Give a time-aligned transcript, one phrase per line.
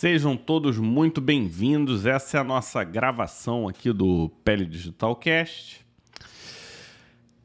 [0.00, 2.06] Sejam todos muito bem-vindos.
[2.06, 5.84] Essa é a nossa gravação aqui do Pele Digital Cast.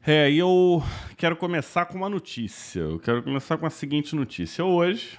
[0.06, 0.82] É, e eu
[1.18, 2.80] quero começar com uma notícia.
[2.80, 4.64] Eu quero começar com a seguinte notícia.
[4.64, 5.18] Hoje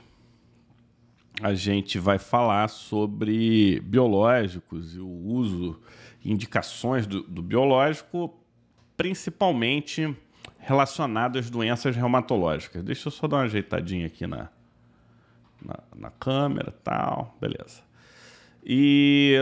[1.39, 5.79] a gente vai falar sobre biológicos e o uso,
[6.25, 8.35] indicações do, do biológico,
[8.97, 10.11] principalmente
[10.57, 12.83] relacionado às doenças reumatológicas.
[12.83, 14.49] Deixa eu só dar uma ajeitadinha aqui na,
[15.63, 17.81] na, na câmera tal, beleza.
[18.63, 19.37] E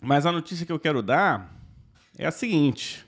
[0.00, 1.54] mas a notícia que eu quero dar
[2.16, 3.04] é a seguinte: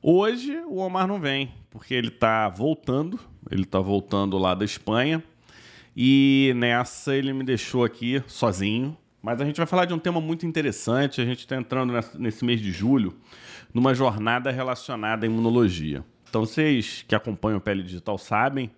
[0.00, 3.18] hoje o Omar não vem porque ele está voltando,
[3.50, 5.22] ele está voltando lá da Espanha
[5.96, 8.96] e nessa ele me deixou aqui sozinho.
[9.20, 11.20] Mas a gente vai falar de um tema muito interessante.
[11.20, 13.16] A gente está entrando nesse mês de julho
[13.72, 16.04] numa jornada relacionada à imunologia.
[16.28, 18.70] Então, vocês que acompanham o Pele Digital sabem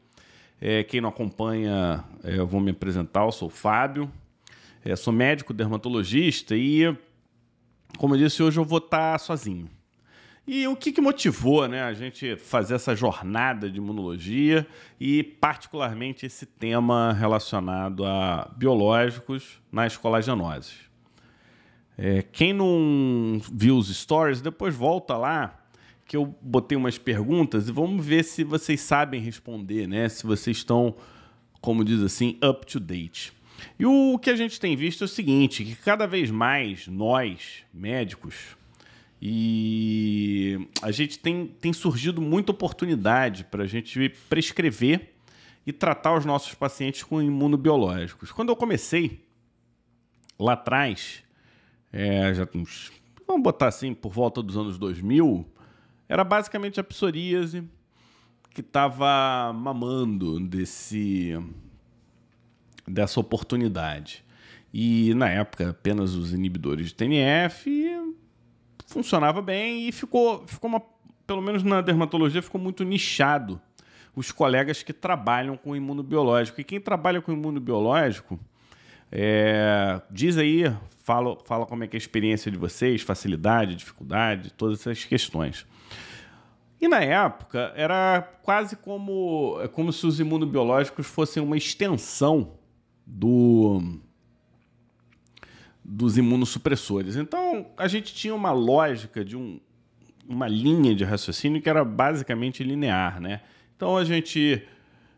[0.67, 4.11] é, quem não acompanha, é, eu vou me apresentar, eu sou o Fábio,
[4.83, 6.97] é, sou médico dermatologista e,
[7.99, 9.69] como eu disse, hoje eu vou estar sozinho.
[10.47, 14.67] E o que, que motivou né, a gente fazer essa jornada de imunologia
[14.99, 20.77] e, particularmente, esse tema relacionado a biológicos nas colagenoses?
[21.99, 25.64] É, quem não viu os stories, depois volta lá
[26.07, 30.09] que eu botei umas perguntas e vamos ver se vocês sabem responder, né?
[30.09, 30.95] Se vocês estão,
[31.61, 33.33] como diz assim, up to date.
[33.79, 37.63] E o que a gente tem visto é o seguinte, que cada vez mais nós,
[37.73, 38.57] médicos,
[39.21, 45.15] e a gente tem, tem surgido muita oportunidade para a gente prescrever
[45.67, 48.31] e tratar os nossos pacientes com imunobiológicos.
[48.31, 49.25] Quando eu comecei,
[50.39, 51.23] lá atrás,
[51.91, 52.93] é, já uns,
[53.27, 55.47] vamos botar assim, por volta dos anos 2000,
[56.09, 57.65] era basicamente a psoríase
[58.51, 61.39] que estava mamando desse
[62.87, 64.25] dessa oportunidade.
[64.73, 67.71] E na época apenas os inibidores de TNF
[68.87, 70.83] funcionava bem e ficou, ficou uma,
[71.27, 73.61] pelo menos na dermatologia ficou muito nichado
[74.15, 76.61] os colegas que trabalham com imunobiológico.
[76.61, 78.39] E quem trabalha com imunobiológico
[79.11, 80.65] é, diz aí,
[81.01, 85.67] fala, fala como é que é a experiência de vocês, facilidade, dificuldade, todas essas questões.
[86.81, 92.59] E na época era quase como, é como se os imunobiológicos fossem uma extensão
[93.07, 94.01] do,
[95.83, 97.17] dos imunossupressores.
[97.17, 99.61] Então a gente tinha uma lógica de um,
[100.29, 103.21] uma linha de raciocínio que era basicamente linear.
[103.21, 103.41] Né?
[103.77, 104.67] Então a gente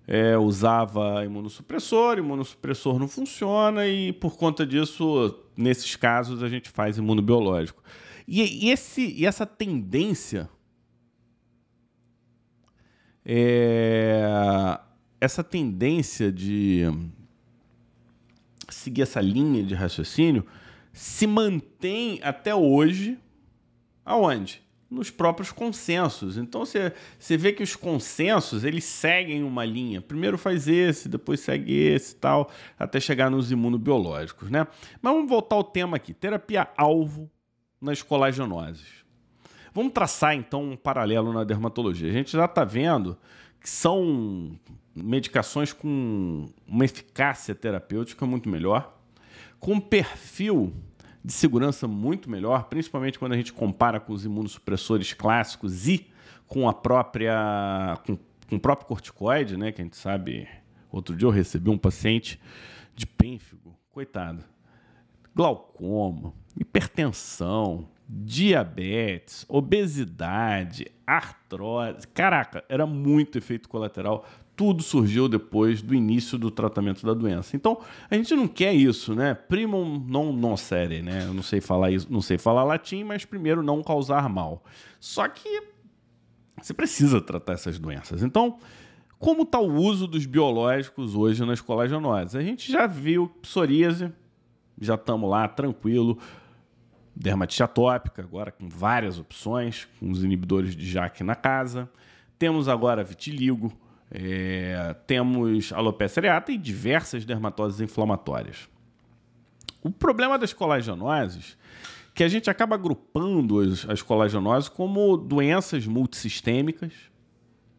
[0.06, 6.98] é, usava imunossupressor, imunossupressor não funciona e por conta disso, nesses casos, a gente faz
[6.98, 7.82] imunobiológico.
[8.26, 10.48] E, e, esse, e essa tendência
[13.28, 14.78] é,
[15.20, 16.84] essa tendência de
[18.68, 20.46] seguir essa linha de raciocínio
[20.92, 23.18] se mantém até hoje
[24.04, 24.62] aonde?
[24.88, 26.38] Nos próprios consensos.
[26.38, 30.00] Então você, você vê que os consensos eles seguem uma linha.
[30.00, 32.48] Primeiro faz esse, depois segue esse tal,
[32.78, 34.64] até chegar nos imunobiológicos, né?
[35.02, 37.28] Mas vamos voltar ao tema aqui: terapia alvo
[37.80, 39.05] nas colagenoses.
[39.76, 42.08] Vamos traçar então um paralelo na dermatologia.
[42.08, 43.14] A gente já está vendo
[43.60, 44.58] que são
[44.94, 48.98] medicações com uma eficácia terapêutica muito melhor,
[49.60, 50.72] com um perfil
[51.22, 56.06] de segurança muito melhor, principalmente quando a gente compara com os imunossupressores clássicos e
[56.46, 58.16] com a própria com,
[58.48, 60.48] com o próprio corticoide, né, que a gente sabe.
[60.90, 62.40] Outro dia eu recebi um paciente
[62.94, 64.42] de pênfigo, coitado,
[65.34, 72.06] glaucoma, hipertensão, diabetes, obesidade, artrose.
[72.08, 74.24] Caraca, era muito efeito colateral.
[74.54, 77.54] Tudo surgiu depois do início do tratamento da doença.
[77.56, 77.78] Então,
[78.10, 79.34] a gente não quer isso, né?
[79.34, 81.24] Primum non nocere, né?
[81.26, 84.64] Eu não sei falar isso, não sei falar latim, mas primeiro não causar mal.
[84.98, 85.62] Só que
[86.62, 88.22] você precisa tratar essas doenças.
[88.22, 88.58] Então,
[89.18, 92.34] como está o uso dos biológicos hoje nas colagenoses?
[92.34, 94.10] A gente já viu psoríase,
[94.80, 96.18] já estamos lá tranquilo
[97.16, 101.88] dermatite atópica, agora com várias opções, com os inibidores de JAK na casa.
[102.38, 103.72] Temos agora vitiligo,
[104.10, 108.68] é, temos alopecia areata e diversas dermatoses inflamatórias.
[109.82, 111.56] O problema das colagenoses
[112.14, 116.92] que a gente acaba agrupando as, as colagenoses como doenças multissistêmicas,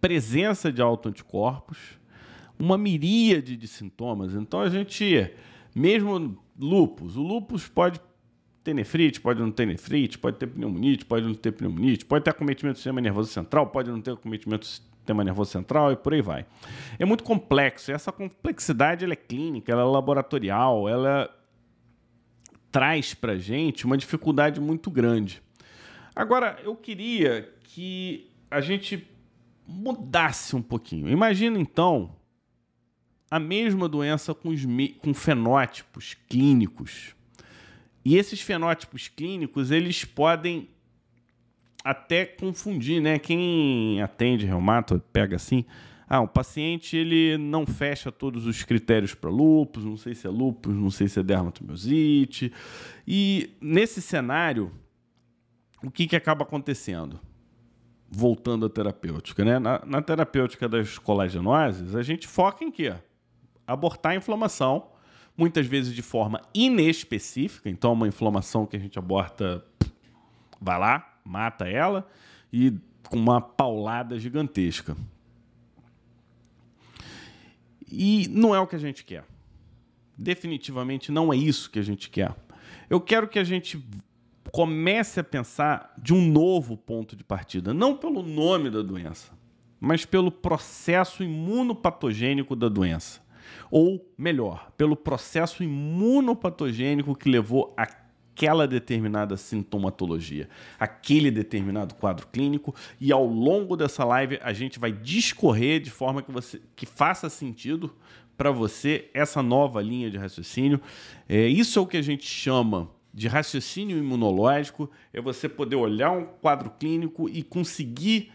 [0.01, 1.77] presença de autoanticorpos,
[2.57, 4.33] uma miríade de sintomas.
[4.33, 5.31] Então a gente,
[5.75, 7.99] mesmo lupus, o lupus pode
[8.67, 12.31] ter nefrite, pode não ter nefrite, pode ter pneumonite, pode não ter pneumonite, pode ter
[12.31, 16.21] acometimento do sistema nervoso central, pode não ter acometimento sistema nervoso central e por aí
[16.21, 16.45] vai.
[16.99, 17.93] É muito complexo.
[17.93, 21.33] Essa complexidade ela é clínica, ela é laboratorial, ela
[22.69, 25.41] traz para gente uma dificuldade muito grande.
[26.13, 29.07] Agora, eu queria que a gente
[29.65, 31.07] mudasse um pouquinho.
[31.07, 32.13] Imagina então
[33.31, 34.63] a mesma doença com, os,
[34.99, 37.15] com fenótipos clínicos.
[38.07, 40.69] E esses fenótipos clínicos, eles podem
[41.83, 43.19] até confundir, né?
[43.19, 45.65] Quem atende reumato pega assim,
[46.07, 50.29] ah, o paciente ele não fecha todos os critérios para lúpus, não sei se é
[50.29, 52.53] lúpus, não sei se é dermatomiosite.
[53.05, 54.71] E nesse cenário,
[55.83, 57.19] o que, que acaba acontecendo?
[58.09, 59.59] Voltando à terapêutica, né?
[59.59, 62.93] Na, na terapêutica das colagenoses, a gente foca em quê?
[63.67, 64.91] Abortar a inflamação,
[65.37, 67.69] muitas vezes de forma inespecífica.
[67.69, 69.63] Então, uma inflamação que a gente aborta,
[70.59, 72.09] vai lá, mata ela,
[72.51, 72.73] e
[73.07, 74.97] com uma paulada gigantesca.
[77.89, 79.23] E não é o que a gente quer.
[80.17, 82.35] Definitivamente não é isso que a gente quer.
[82.89, 83.81] Eu quero que a gente
[84.51, 89.31] comece a pensar de um novo ponto de partida, não pelo nome da doença,
[89.79, 93.21] mas pelo processo imunopatogênico da doença.
[93.69, 97.87] Ou melhor, pelo processo imunopatogênico que levou a
[98.37, 100.47] aquela determinada sintomatologia,
[100.79, 106.21] aquele determinado quadro clínico, e ao longo dessa live a gente vai discorrer de forma
[106.21, 107.95] que você que faça sentido
[108.37, 110.79] para você essa nova linha de raciocínio.
[111.27, 116.11] É, isso é o que a gente chama de raciocínio imunológico, é você poder olhar
[116.11, 118.31] um quadro clínico e conseguir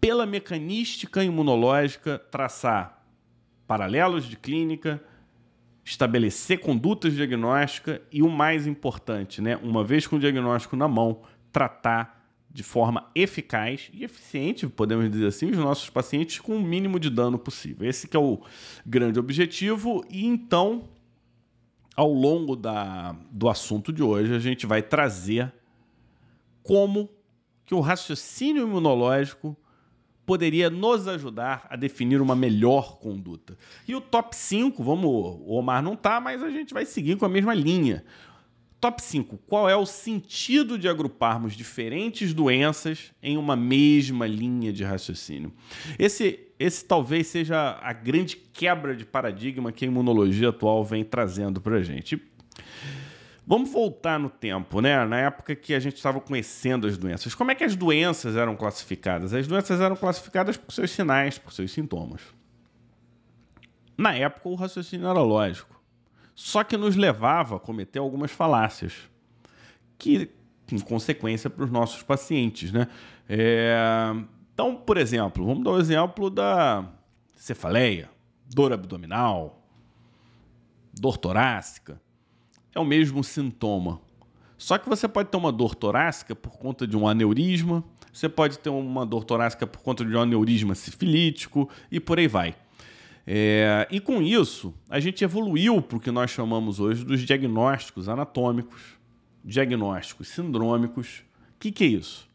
[0.00, 2.95] pela mecanística imunológica traçar
[3.66, 5.02] paralelos de clínica,
[5.84, 11.22] estabelecer condutas diagnósticas e o mais importante, né, uma vez com o diagnóstico na mão,
[11.52, 12.16] tratar
[12.50, 17.10] de forma eficaz e eficiente, podemos dizer assim, os nossos pacientes com o mínimo de
[17.10, 17.86] dano possível.
[17.86, 18.40] Esse é o
[18.84, 20.88] grande objetivo e então
[21.94, 25.52] ao longo da, do assunto de hoje a gente vai trazer
[26.62, 27.08] como
[27.64, 29.56] que o raciocínio imunológico
[30.26, 33.56] poderia nos ajudar a definir uma melhor conduta.
[33.86, 37.24] E o top 5, vamos, o Omar não tá, mas a gente vai seguir com
[37.24, 38.04] a mesma linha.
[38.80, 39.38] Top 5.
[39.46, 45.52] Qual é o sentido de agruparmos diferentes doenças em uma mesma linha de raciocínio?
[45.98, 51.60] Esse, esse talvez seja a grande quebra de paradigma que a imunologia atual vem trazendo
[51.60, 52.20] para a gente.
[53.46, 55.04] Vamos voltar no tempo, né?
[55.04, 57.32] Na época que a gente estava conhecendo as doenças.
[57.32, 59.32] Como é que as doenças eram classificadas?
[59.32, 62.22] As doenças eram classificadas por seus sinais, por seus sintomas.
[63.96, 65.80] Na época, o raciocínio era lógico.
[66.34, 69.08] Só que nos levava a cometer algumas falácias,
[69.96, 70.28] que,
[70.70, 72.88] em consequência, para os nossos pacientes, né?
[73.28, 73.76] É...
[74.52, 76.84] Então, por exemplo, vamos dar o um exemplo da
[77.36, 78.10] cefaleia,
[78.52, 79.62] dor abdominal,
[80.92, 82.00] dor torácica
[82.76, 84.00] é o mesmo sintoma.
[84.58, 87.82] Só que você pode ter uma dor torácica por conta de um aneurisma,
[88.12, 92.28] você pode ter uma dor torácica por conta de um aneurisma sifilítico e por aí
[92.28, 92.54] vai.
[93.26, 98.08] É, e com isso, a gente evoluiu para o que nós chamamos hoje dos diagnósticos
[98.08, 98.80] anatômicos,
[99.44, 101.24] diagnósticos sindrômicos.
[101.54, 102.28] O que, que é isso?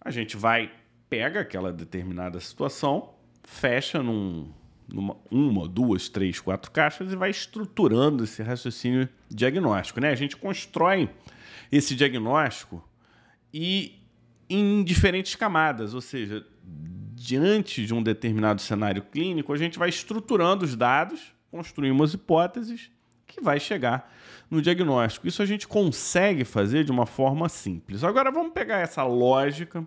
[0.00, 0.70] A gente vai,
[1.08, 3.10] pega aquela determinada situação,
[3.42, 4.48] fecha num,
[4.92, 10.00] numa, uma, duas, três, quatro caixas e vai estruturando esse raciocínio diagnóstico.
[10.00, 10.10] Né?
[10.10, 11.08] A gente constrói
[11.70, 12.86] esse diagnóstico
[13.52, 14.00] e
[14.48, 16.44] em diferentes camadas, ou seja,
[17.14, 22.90] diante de um determinado cenário clínico, a gente vai estruturando os dados, construímos hipóteses
[23.26, 24.12] que vai chegar
[24.50, 25.28] no diagnóstico.
[25.28, 28.02] Isso a gente consegue fazer de uma forma simples.
[28.02, 29.86] Agora vamos pegar essa lógica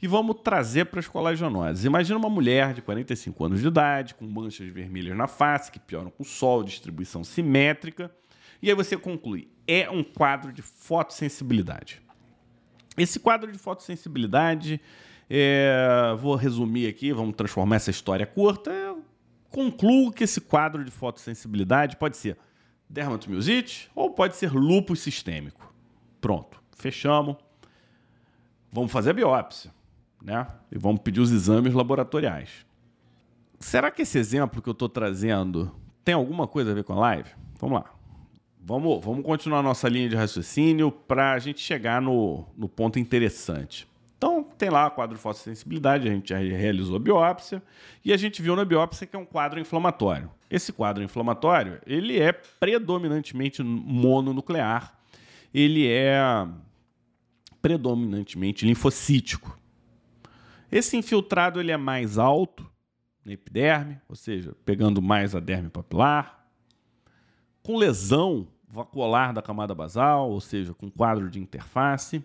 [0.00, 1.84] e vamos trazer para as colagenoses.
[1.84, 6.10] Imagina uma mulher de 45 anos de idade, com manchas vermelhas na face, que pioram
[6.10, 8.10] com o sol, distribuição simétrica.
[8.62, 12.00] E aí você conclui: é um quadro de fotossensibilidade.
[12.96, 14.80] Esse quadro de fotossensibilidade,
[15.28, 18.70] é, vou resumir aqui, vamos transformar essa história curta.
[18.70, 19.04] Eu
[19.50, 22.38] concluo que esse quadro de fotossensibilidade pode ser
[22.88, 25.72] dermatomiosite ou pode ser lúpus sistêmico.
[26.20, 27.36] Pronto, fechamos.
[28.72, 29.70] Vamos fazer a biópsia
[30.26, 30.46] né?
[30.72, 32.66] E vamos pedir os exames laboratoriais.
[33.60, 35.72] Será que esse exemplo que eu estou trazendo
[36.04, 37.30] tem alguma coisa a ver com a live?
[37.60, 37.90] Vamos lá.
[38.60, 43.88] Vamos, vamos continuar nossa linha de raciocínio para a gente chegar no, no ponto interessante.
[44.16, 47.62] Então, tem lá o quadro de fotossensibilidade, a gente já realizou a biópsia
[48.04, 50.30] e a gente viu na biópsia que é um quadro inflamatório.
[50.50, 54.98] Esse quadro inflamatório, ele é predominantemente mononuclear,
[55.52, 56.18] ele é
[57.60, 59.58] predominantemente linfocítico.
[60.72, 62.70] Esse infiltrado ele é mais alto
[63.24, 66.48] na epiderme, ou seja, pegando mais a derme papilar,
[67.62, 72.22] com lesão vacuolar da camada basal, ou seja, com quadro de interface,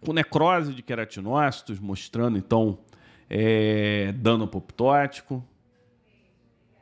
[0.00, 2.78] com necrose de queratinócitos, mostrando então
[3.28, 5.42] é, dano apoptótico.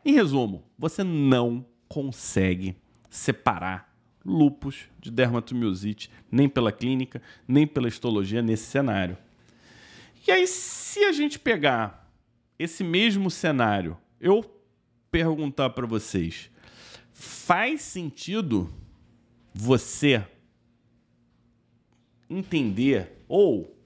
[0.05, 2.77] Em resumo, você não consegue
[3.09, 3.93] separar
[4.25, 9.17] lupus de dermatomiosite, nem pela clínica, nem pela histologia nesse cenário.
[10.27, 12.11] E aí, se a gente pegar
[12.59, 14.45] esse mesmo cenário, eu
[15.11, 16.51] perguntar para vocês,
[17.13, 18.73] faz sentido
[19.55, 20.25] você
[22.29, 23.77] entender ou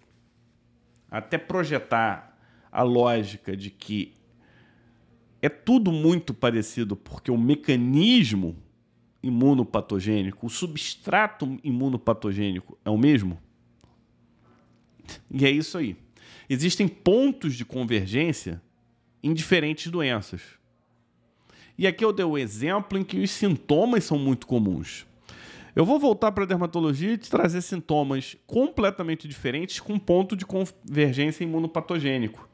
[1.11, 2.39] até projetar
[2.71, 4.15] a lógica de que
[5.41, 8.57] é tudo muito parecido porque o mecanismo
[9.23, 13.39] imunopatogênico, o substrato imunopatogênico é o mesmo?
[15.31, 15.97] E é isso aí.
[16.49, 18.63] Existem pontos de convergência
[19.23, 20.43] em diferentes doenças.
[21.79, 25.07] E aqui eu dei o um exemplo em que os sintomas são muito comuns.
[25.77, 30.47] Eu vou voltar para a dermatologia e te trazer sintomas completamente diferentes com ponto de
[30.47, 32.49] convergência imunopatogênico,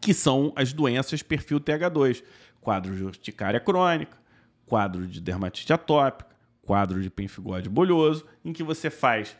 [0.00, 2.24] que são as doenças perfil TH2,
[2.58, 4.16] quadro de urticária crônica,
[4.64, 9.36] quadro de dermatite atópica, quadro de pemphigoide bolhoso, em que você faz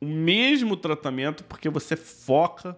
[0.00, 2.76] o mesmo tratamento porque você foca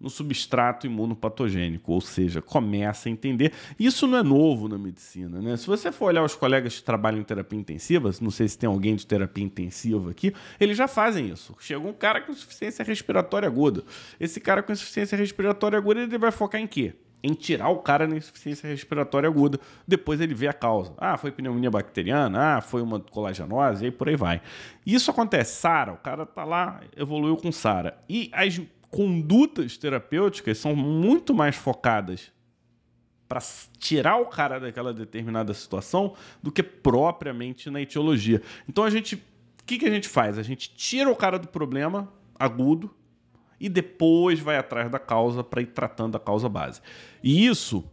[0.00, 3.52] no substrato imunopatogênico, ou seja, começa a entender.
[3.78, 5.56] Isso não é novo na medicina, né?
[5.56, 8.68] Se você for olhar os colegas que trabalham em terapia intensiva, não sei se tem
[8.68, 11.56] alguém de terapia intensiva aqui, eles já fazem isso.
[11.58, 13.82] Chega um cara com insuficiência respiratória aguda.
[14.20, 16.94] Esse cara com insuficiência respiratória aguda, ele vai focar em quê?
[17.22, 19.58] em tirar o cara na insuficiência respiratória aguda.
[19.86, 20.94] Depois ele vê a causa.
[20.98, 24.40] Ah, foi pneumonia bacteriana, ah, foi uma colagenose, e aí por aí vai.
[24.86, 25.60] Isso acontece.
[25.60, 27.98] SARA, o cara tá lá, evoluiu com SARA.
[28.08, 32.32] E as condutas terapêuticas são muito mais focadas
[33.28, 33.40] para
[33.78, 38.40] tirar o cara daquela determinada situação do que propriamente na etiologia.
[38.66, 40.38] Então a gente, o que, que a gente faz?
[40.38, 42.94] A gente tira o cara do problema agudo
[43.60, 46.80] e depois vai atrás da causa para ir tratando a causa base.
[47.22, 47.84] E isso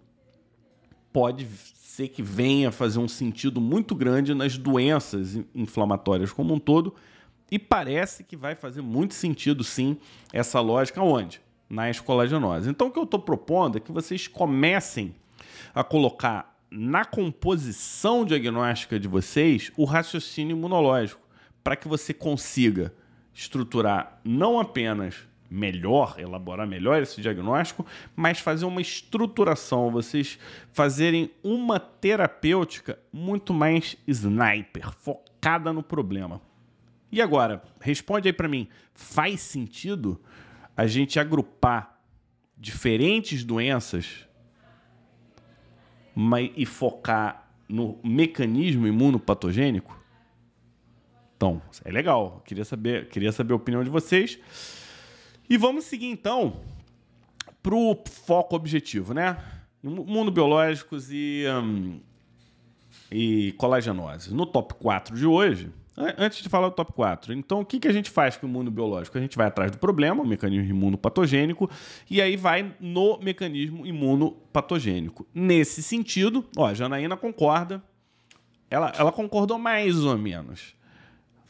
[1.12, 6.94] pode ser que venha fazer um sentido muito grande nas doenças inflamatórias como um todo,
[7.52, 9.98] e parece que vai fazer muito sentido sim
[10.34, 11.42] essa lógica onde?
[11.70, 12.70] Na escolagenose.
[12.70, 15.16] Então o que eu estou propondo é que vocês comecem
[15.74, 21.22] a colocar na composição diagnóstica de vocês o raciocínio imunológico,
[21.64, 22.94] para que você consiga
[23.34, 25.16] estruturar não apenas
[25.50, 27.86] melhor, elaborar melhor esse diagnóstico,
[28.16, 30.40] mas fazer uma estruturação, vocês
[30.72, 36.42] fazerem uma terapêutica muito mais sniper, focada no problema.
[37.12, 40.22] E agora, responde aí para mim, faz sentido
[40.76, 42.00] a gente agrupar
[42.58, 44.26] diferentes doenças
[46.14, 49.98] mas, e focar no mecanismo imunopatogênico?
[51.36, 52.42] Então, é legal.
[52.46, 54.40] Queria saber, queria saber a opinião de vocês.
[55.50, 56.62] E vamos seguir então
[57.62, 59.38] para o foco objetivo, né?
[59.84, 62.00] Imunobiológicos e, um,
[63.12, 64.34] e colagenose.
[64.34, 67.88] No top 4 de hoje, antes de falar do top 4, então o que, que
[67.88, 69.18] a gente faz com o imunobiológico?
[69.18, 71.70] A gente vai atrás do problema, o mecanismo imunopatogênico,
[72.10, 75.26] e aí vai no mecanismo imunopatogênico.
[75.34, 77.82] Nesse sentido, ó, a Janaína concorda,
[78.70, 80.76] ela, ela concordou mais ou menos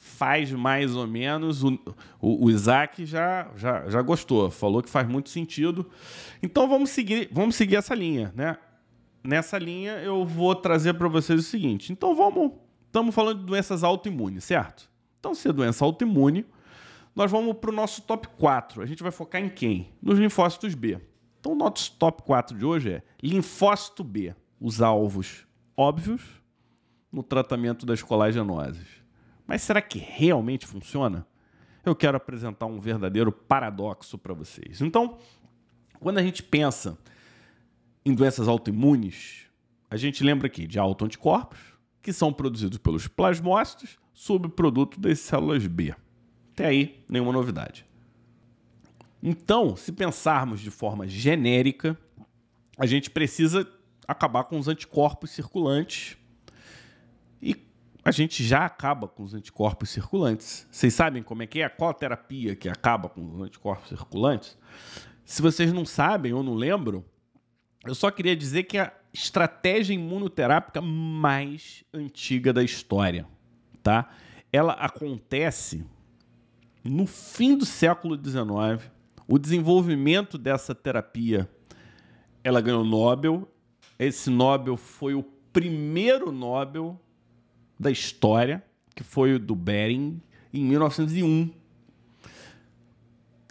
[0.05, 1.63] faz mais ou menos.
[1.63, 1.73] O,
[2.21, 5.89] o, o, Isaac já, já, já gostou, falou que faz muito sentido.
[6.41, 8.57] Então vamos seguir, vamos seguir essa linha, né?
[9.23, 11.91] Nessa linha eu vou trazer para vocês o seguinte.
[11.91, 12.51] Então vamos,
[12.95, 14.89] estamos falando de doenças autoimunes, certo?
[15.19, 16.45] Então se é doença autoimune,
[17.13, 18.81] nós vamos para o nosso top 4.
[18.81, 19.91] A gente vai focar em quem?
[20.01, 21.01] Nos linfócitos B.
[21.37, 26.23] Então o nosso top 4 de hoje é linfócito B, os alvos óbvios
[27.11, 28.87] no tratamento das colagenoses.
[29.45, 31.27] Mas será que realmente funciona?
[31.85, 34.79] Eu quero apresentar um verdadeiro paradoxo para vocês.
[34.79, 35.17] Então,
[35.99, 36.97] quando a gente pensa
[38.05, 39.47] em doenças autoimunes,
[39.89, 41.74] a gente lembra aqui de autoanticorpos,
[42.05, 45.91] que são produzidos pelos plasmócitos, subproduto das células B.
[46.53, 47.83] Até aí, nenhuma novidade.
[49.23, 51.97] Então, se pensarmos de forma genérica,
[52.77, 53.67] a gente precisa
[54.07, 56.15] acabar com os anticorpos circulantes
[57.41, 57.55] e
[58.03, 60.67] a gente já acaba com os anticorpos circulantes.
[60.69, 61.67] Vocês sabem como é que é?
[61.67, 64.55] Qual a terapia que acaba com os anticorpos circulantes?
[65.23, 67.03] Se vocês não sabem ou não lembram,
[67.83, 73.25] eu só queria dizer que a estratégia imunoterápica mais antiga da história,
[73.81, 74.09] tá?
[74.51, 75.85] Ela acontece
[76.83, 78.91] no fim do século XIX,
[79.27, 81.49] O desenvolvimento dessa terapia,
[82.43, 83.49] ela ganhou Nobel.
[83.97, 86.99] Esse Nobel foi o primeiro Nobel
[87.79, 90.21] da história, que foi o do Bering,
[90.53, 91.51] em 1901.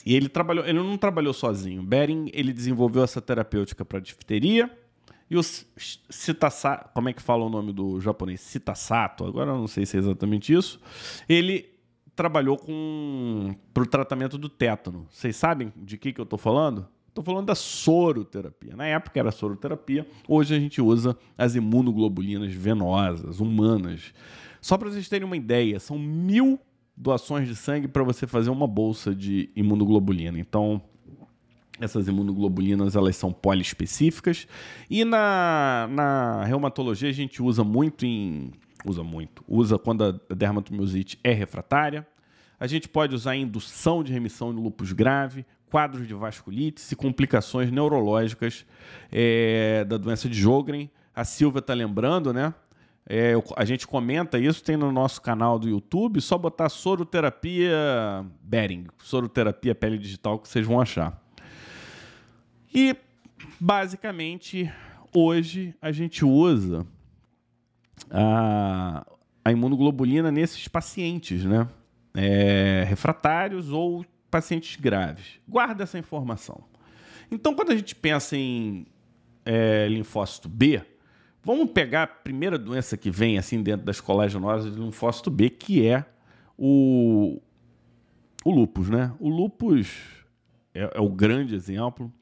[0.06, 1.82] E ele trabalhou, ele não trabalhou sozinho.
[1.82, 4.70] Bering, ele desenvolveu essa terapêutica para difteria
[5.34, 8.40] e o Citasato, como é que fala o nome do japonês?
[8.40, 10.80] Citasato, agora eu não sei se é exatamente isso.
[11.28, 11.74] Ele
[12.14, 15.08] trabalhou com para o tratamento do tétano.
[15.10, 16.86] Vocês sabem de que, que eu estou falando?
[17.08, 18.76] Estou falando da soroterapia.
[18.76, 24.14] Na época era soroterapia, hoje a gente usa as imunoglobulinas venosas, humanas.
[24.60, 26.60] Só para vocês terem uma ideia, são mil
[26.96, 30.38] doações de sangue para você fazer uma bolsa de imunoglobulina.
[30.38, 30.80] Então,
[31.80, 34.46] essas imunoglobulinas elas são poliespecíficas
[34.88, 38.52] e na, na reumatologia a gente usa muito em
[38.84, 42.06] usa muito usa quando a dermatomiosite é refratária.
[42.60, 47.70] A gente pode usar indução de remissão no lúpus grave, quadros de vasculite e complicações
[47.70, 48.64] neurológicas
[49.10, 50.88] é, da doença de Jogren.
[51.14, 52.54] A Silvia está lembrando, né?
[53.06, 58.86] É, a gente comenta isso, tem no nosso canal do YouTube, só botar soroterapia Bering,
[59.02, 61.23] soroterapia pele digital que vocês vão achar.
[62.74, 62.96] E
[63.60, 64.68] basicamente
[65.14, 66.84] hoje a gente usa
[68.10, 69.06] a,
[69.44, 71.68] a imunoglobulina nesses pacientes, né?
[72.16, 75.40] É, refratários ou pacientes graves.
[75.46, 76.64] Guarda essa informação.
[77.30, 78.86] Então, quando a gente pensa em
[79.44, 80.82] é, linfócito B,
[81.42, 85.86] vamos pegar a primeira doença que vem assim dentro das colagenoses de linfócito B, que
[85.86, 86.04] é
[86.58, 87.40] o,
[88.44, 89.12] o lupus, né?
[89.20, 90.23] O lupus
[90.74, 92.12] é, é o grande exemplo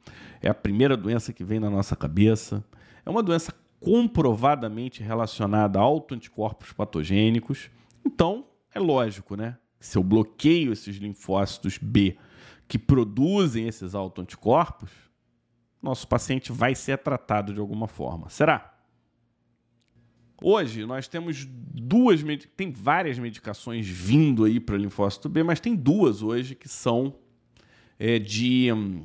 [0.43, 2.65] é a primeira doença que vem na nossa cabeça.
[3.07, 7.71] É uma doença comprovadamente relacionada a autoanticorpos patogênicos.
[8.05, 9.57] Então, é lógico, né?
[9.79, 12.17] Se eu bloqueio esses linfócitos B
[12.67, 14.91] que produzem esses autoanticorpos,
[15.81, 18.29] nosso paciente vai ser tratado de alguma forma.
[18.29, 18.69] Será?
[20.41, 22.21] Hoje nós temos duas,
[22.57, 27.15] tem várias medicações vindo aí para linfócito B, mas tem duas hoje que são
[28.05, 29.05] é, de hum,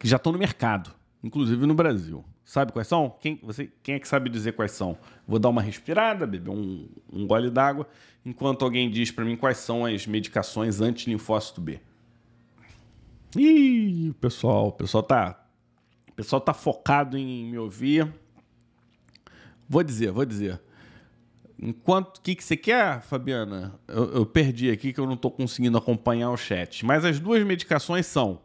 [0.00, 0.90] que já estão no mercado,
[1.22, 2.24] inclusive no Brasil.
[2.42, 3.14] Sabe quais são?
[3.20, 4.96] Quem, você, quem é que sabe dizer quais são?
[5.26, 7.86] Vou dar uma respirada, beber um, um gole d'água,
[8.24, 11.78] enquanto alguém diz para mim quais são as medicações anti-linfócito B.
[13.36, 15.46] Ih, pessoal, o pessoal tá,
[16.08, 18.10] o pessoal tá focado em me ouvir.
[19.68, 20.58] Vou dizer, vou dizer.
[21.60, 22.18] Enquanto.
[22.18, 23.78] O que, que você quer, Fabiana?
[23.88, 26.84] Eu, eu perdi aqui que eu não estou conseguindo acompanhar o chat.
[26.86, 28.40] Mas as duas medicações são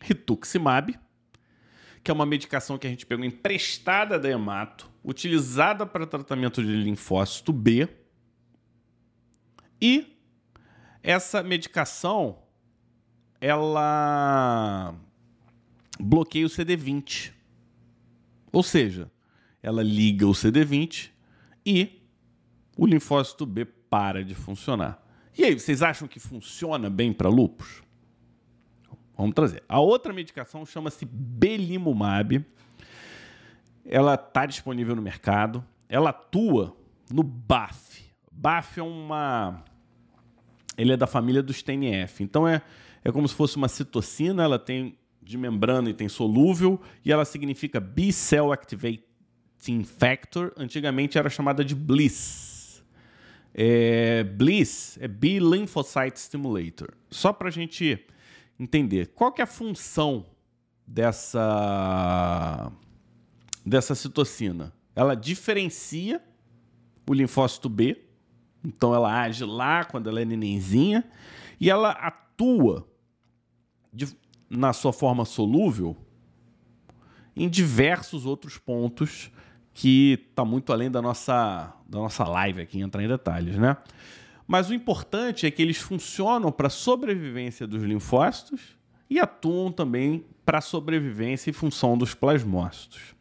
[0.00, 0.98] rituximab,
[2.02, 6.76] que é uma medicação que a gente pegou emprestada da hemato, utilizada para tratamento de
[6.76, 7.88] linfócito B.
[9.80, 10.18] E
[11.02, 12.38] essa medicação
[13.40, 14.94] ela
[16.00, 17.32] bloqueia o CD20.
[18.52, 19.10] Ou seja,
[19.62, 21.10] ela liga o CD20
[21.66, 22.03] e
[22.76, 25.02] o linfócito B para de funcionar.
[25.36, 27.82] E aí, vocês acham que funciona bem para lupus?
[29.16, 29.62] Vamos trazer.
[29.68, 32.44] A outra medicação chama-se Belimumab.
[33.84, 35.64] Ela está disponível no mercado.
[35.88, 36.76] Ela atua
[37.12, 38.04] no BAF.
[38.30, 39.62] BAF é uma.
[40.76, 42.22] Ele é da família dos TNF.
[42.22, 42.62] Então é,
[43.04, 44.42] é como se fosse uma citocina.
[44.42, 46.80] Ela tem de membrana e tem solúvel.
[47.04, 50.52] E ela significa B-Cell Activating Factor.
[50.56, 52.53] Antigamente era chamada de BLISS.
[53.54, 56.88] É, BLISS é B-Lymphocyte Stimulator.
[57.08, 58.04] Só para a gente
[58.58, 60.26] entender qual que é a função
[60.86, 62.70] dessa
[63.64, 64.74] dessa citocina.
[64.94, 66.22] Ela diferencia
[67.08, 68.04] o linfócito B,
[68.62, 71.04] então ela age lá quando ela é nenenzinha
[71.58, 72.86] e ela atua
[73.92, 74.14] de,
[74.50, 75.96] na sua forma solúvel
[77.36, 79.30] em diversos outros pontos
[79.74, 83.76] que está muito além da nossa, da nossa live aqui, entrar em detalhes, né?
[84.46, 88.76] Mas o importante é que eles funcionam para a sobrevivência dos linfócitos
[89.10, 93.14] e atuam também para a sobrevivência e função dos plasmócitos.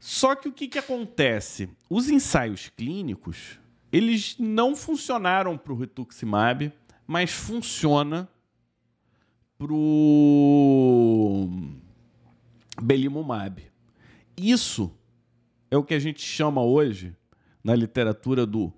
[0.00, 1.70] Só que o que, que acontece?
[1.88, 3.58] Os ensaios clínicos
[3.92, 6.72] eles não funcionaram para o rituximab,
[7.06, 8.26] mas funciona
[9.58, 11.46] para o
[12.80, 13.62] belimumab.
[14.34, 14.90] Isso
[15.72, 17.16] é o que a gente chama hoje
[17.64, 18.70] na literatura do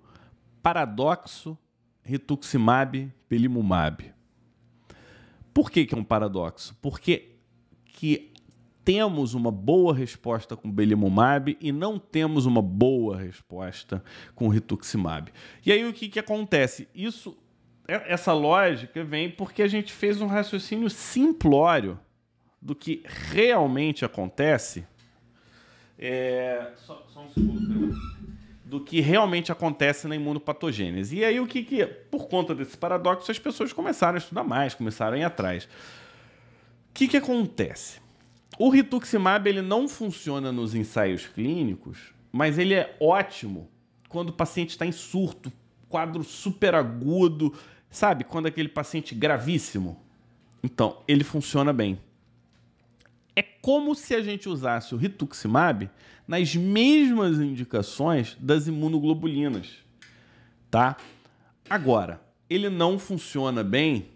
[0.63, 1.57] paradoxo
[2.01, 4.13] rituximab pelimumab.
[5.53, 6.73] Por que, que é um paradoxo?
[6.81, 7.35] Porque
[7.83, 8.31] que
[8.85, 14.01] temos uma boa resposta com belimumab e não temos uma boa resposta
[14.33, 15.33] com rituximab.
[15.65, 16.87] E aí o que, que acontece?
[16.95, 17.37] Isso
[17.87, 21.99] essa lógica vem porque a gente fez um raciocínio simplório
[22.61, 24.87] do que realmente acontece.
[25.97, 27.95] É, só, só um segundo,
[28.65, 31.17] do que realmente acontece na imunopatogênese.
[31.17, 34.73] E aí o que, que por conta desse paradoxo, as pessoas começaram a estudar mais,
[34.73, 35.65] começaram a ir atrás.
[35.65, 37.99] O que, que acontece?
[38.57, 43.69] O rituximab ele não funciona nos ensaios clínicos, mas ele é ótimo
[44.09, 45.51] quando o paciente está em surto,
[45.87, 47.53] quadro super agudo,
[47.89, 48.23] sabe?
[48.23, 50.01] Quando aquele paciente gravíssimo.
[50.63, 51.99] Então, ele funciona bem.
[53.35, 55.89] É como se a gente usasse o rituximab
[56.27, 59.83] nas mesmas indicações das imunoglobulinas,
[60.71, 60.97] tá?
[61.69, 64.07] Agora, ele não funciona bem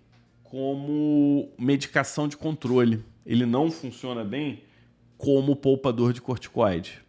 [0.44, 3.04] como medicação de controle.
[3.26, 4.64] Ele não funciona bem
[5.18, 7.02] como poupador de corticoide.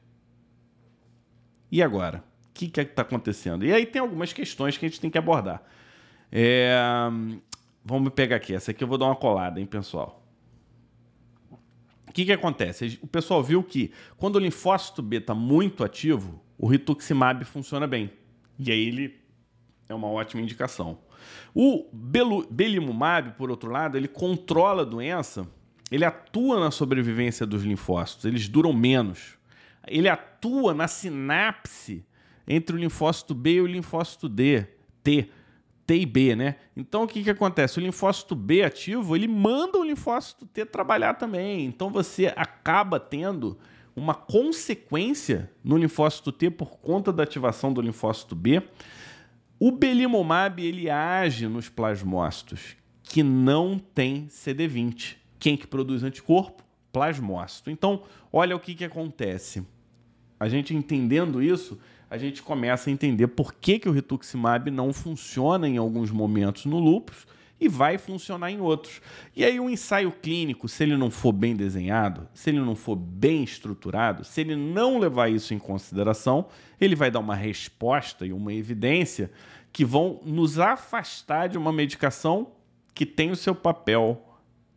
[1.70, 2.24] E agora?
[2.48, 3.64] O que que está acontecendo?
[3.64, 5.62] E aí tem algumas questões que a gente tem que abordar.
[6.30, 6.74] É...
[7.84, 8.54] Vamos pegar aqui.
[8.54, 10.19] Essa aqui eu vou dar uma colada, hein, pessoal?
[12.10, 12.98] O que, que acontece?
[13.00, 18.10] O pessoal viu que quando o linfócito B está muito ativo, o rituximab funciona bem.
[18.58, 19.20] E aí ele
[19.88, 20.98] é uma ótima indicação.
[21.54, 21.88] O
[22.50, 25.46] belimumab, por outro lado, ele controla a doença,
[25.88, 29.38] ele atua na sobrevivência dos linfócitos, eles duram menos.
[29.86, 32.04] Ele atua na sinapse
[32.44, 34.66] entre o linfócito B e o linfócito D,
[35.04, 35.30] T.
[35.90, 36.54] T e B, né?
[36.76, 37.80] Então o que, que acontece?
[37.80, 41.66] O linfócito B ativo, ele manda o linfócito T trabalhar também.
[41.66, 43.58] Então você acaba tendo
[43.96, 48.62] uma consequência no linfócito T por conta da ativação do linfócito B.
[49.58, 55.16] O belimumab ele age nos plasmócitos que não tem CD20.
[55.40, 56.62] Quem que produz anticorpo?
[56.92, 57.68] Plasmócito.
[57.68, 59.66] Então, olha o que, que acontece.
[60.38, 64.92] A gente entendendo isso, a gente começa a entender por que, que o rituximab não
[64.92, 67.24] funciona em alguns momentos no lúpus
[67.60, 69.00] e vai funcionar em outros.
[69.36, 72.96] E aí um ensaio clínico, se ele não for bem desenhado, se ele não for
[72.96, 76.46] bem estruturado, se ele não levar isso em consideração,
[76.80, 79.30] ele vai dar uma resposta e uma evidência
[79.72, 82.48] que vão nos afastar de uma medicação
[82.92, 84.20] que tem o seu papel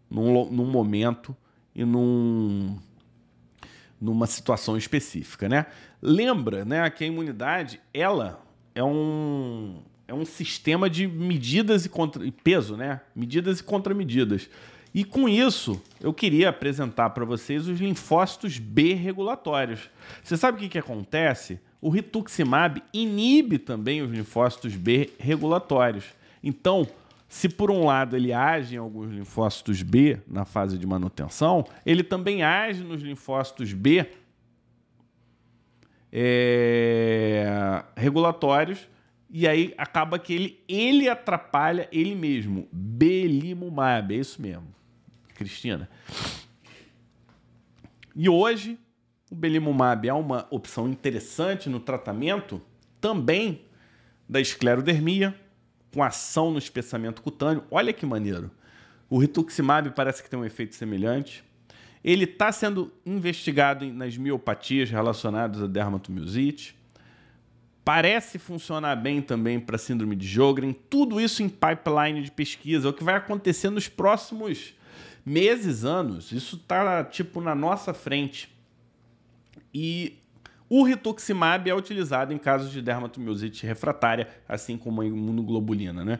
[0.07, 1.35] num, num momento
[1.73, 2.77] e num,
[4.03, 5.65] numa situação específica, né?
[6.01, 8.43] Lembra, né, que a imunidade, ela
[8.75, 12.99] é um é um sistema de medidas e, contra, e peso, né?
[13.15, 14.49] Medidas e contramedidas.
[14.93, 19.89] E com isso, eu queria apresentar para vocês os linfócitos B regulatórios.
[20.21, 21.59] Você sabe o que, que acontece?
[21.81, 26.03] O rituximab inibe também os linfócitos B regulatórios.
[26.43, 26.85] Então,
[27.33, 32.03] se por um lado ele age em alguns linfócitos B na fase de manutenção, ele
[32.03, 34.07] também age nos linfócitos B
[36.11, 38.87] é, regulatórios
[39.31, 42.67] e aí acaba que ele, ele atrapalha ele mesmo.
[42.71, 44.67] Belimumab, é isso mesmo.
[45.33, 45.89] Cristina.
[48.15, 48.77] E hoje
[49.31, 52.61] o belimumab é uma opção interessante no tratamento
[53.01, 53.65] também
[54.29, 55.35] da esclerodermia,
[55.93, 57.63] com ação no espessamento cutâneo.
[57.69, 58.49] Olha que maneiro.
[59.09, 61.43] O rituximab parece que tem um efeito semelhante.
[62.03, 66.75] Ele está sendo investigado nas miopatias relacionadas à dermatomiosite.
[67.85, 70.73] Parece funcionar bem também para síndrome de Sjögren.
[70.89, 72.87] Tudo isso em pipeline de pesquisa.
[72.87, 74.73] É o que vai acontecer nos próximos
[75.25, 76.31] meses, anos.
[76.31, 78.49] Isso está tipo na nossa frente.
[79.73, 80.17] E
[80.75, 86.19] o rituximab é utilizado em casos de dermatomiosite refratária, assim como a imunoglobulina, né?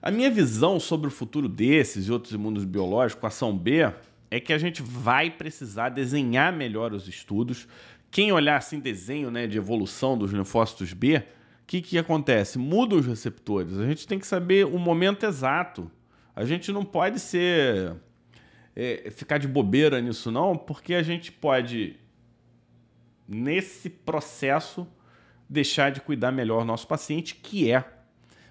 [0.00, 3.92] A minha visão sobre o futuro desses e outros imunos biológicos, ação B,
[4.30, 7.68] é que a gente vai precisar desenhar melhor os estudos.
[8.10, 11.22] Quem olhar assim desenho né, de evolução dos linfócitos B, o
[11.66, 12.58] que, que acontece?
[12.58, 13.76] Muda os receptores.
[13.76, 15.90] A gente tem que saber o momento exato.
[16.34, 17.94] A gente não pode ser
[18.74, 22.00] é, ficar de bobeira nisso, não, porque a gente pode
[23.32, 24.86] nesse processo,
[25.48, 27.84] deixar de cuidar melhor nosso paciente, que é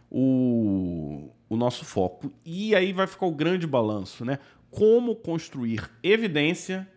[0.10, 2.32] o, o nosso foco.
[2.44, 4.40] E aí vai ficar o grande balanço, né?
[4.70, 6.88] Como construir evidência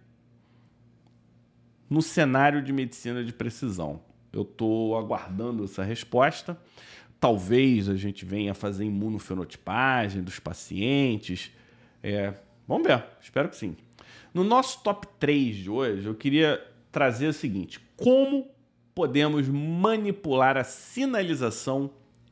[1.89, 4.01] no cenário de medicina de precisão.
[4.33, 6.59] Eu estou aguardando essa resposta.
[7.21, 11.53] Talvez a gente venha fazer imunofenotipagem dos pacientes.
[12.03, 12.35] É,
[12.67, 13.77] vamos ver, espero que sim.
[14.33, 16.61] No nosso top 3 de hoje, eu queria
[16.95, 18.47] trazer o seguinte: como
[18.95, 21.91] podemos manipular a sinalização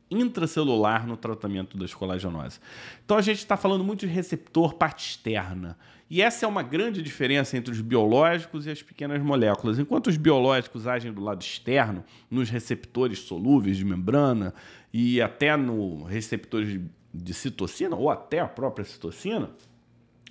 [0.09, 2.59] intracelular no tratamento da escolagenose.
[3.03, 5.77] Então a gente está falando muito de receptor parte externa.
[6.09, 9.79] E essa é uma grande diferença entre os biológicos e as pequenas moléculas.
[9.79, 14.53] Enquanto os biológicos agem do lado externo, nos receptores solúveis de membrana
[14.93, 16.79] e até no receptores
[17.11, 19.49] de citocina, ou até a própria citocina,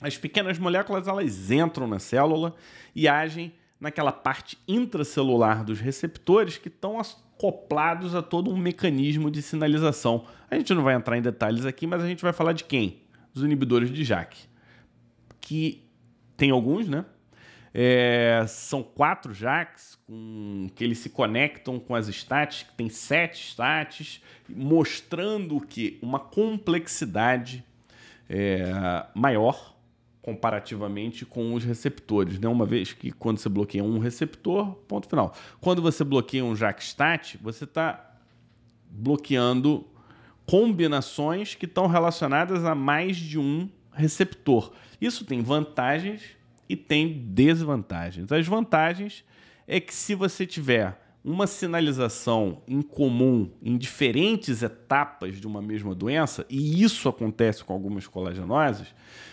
[0.01, 2.55] as pequenas moléculas elas entram na célula
[2.95, 9.43] e agem naquela parte intracelular dos receptores que estão acoplados a todo um mecanismo de
[9.43, 10.25] sinalização.
[10.49, 13.03] A gente não vai entrar em detalhes aqui, mas a gente vai falar de quem?
[13.35, 14.39] Dos inibidores de JAK.
[15.41, 15.85] Que
[16.37, 17.05] tem alguns, né?
[17.75, 23.49] É, são quatro JAKs com, que eles se conectam com as states, que tem sete
[23.49, 27.65] states, mostrando que uma complexidade
[28.31, 29.72] é, maior
[30.23, 32.49] comparativamente com os receptores, né?
[32.49, 35.35] Uma vez que quando você bloqueia um receptor, ponto final.
[35.61, 38.17] Quando você bloqueia um JAK-STAT, você está
[38.89, 39.85] bloqueando
[40.47, 44.73] combinações que estão relacionadas a mais de um receptor.
[45.01, 46.23] Isso tem vantagens
[46.69, 48.31] e tem desvantagens.
[48.31, 49.25] As vantagens
[49.67, 55.95] é que se você tiver uma sinalização em comum em diferentes etapas de uma mesma
[55.95, 58.93] doença, e isso acontece com algumas colagenoses,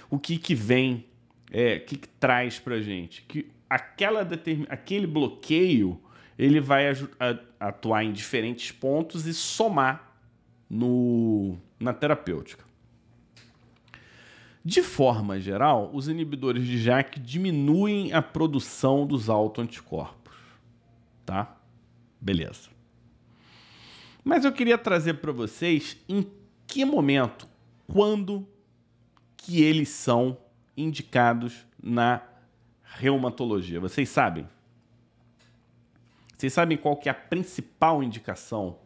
[0.09, 1.05] o que, que vem,
[1.51, 3.23] é, que, que traz para gente?
[3.27, 4.65] Que aquela determin...
[4.69, 5.99] aquele bloqueio
[6.37, 6.85] ele vai
[7.59, 10.15] atuar em diferentes pontos e somar
[10.69, 11.57] no...
[11.79, 12.63] na terapêutica.
[14.63, 20.35] De forma geral, os inibidores de JAK diminuem a produção dos autoanticorpos,
[21.25, 21.58] tá?
[22.19, 22.69] Beleza.
[24.23, 26.29] Mas eu queria trazer para vocês em
[26.67, 27.47] que momento,
[27.87, 28.47] quando
[29.37, 30.37] que eles são
[30.75, 32.21] indicados na
[32.83, 33.79] reumatologia.
[33.79, 34.47] Vocês sabem?
[36.37, 38.77] Vocês sabem qual que é a principal indicação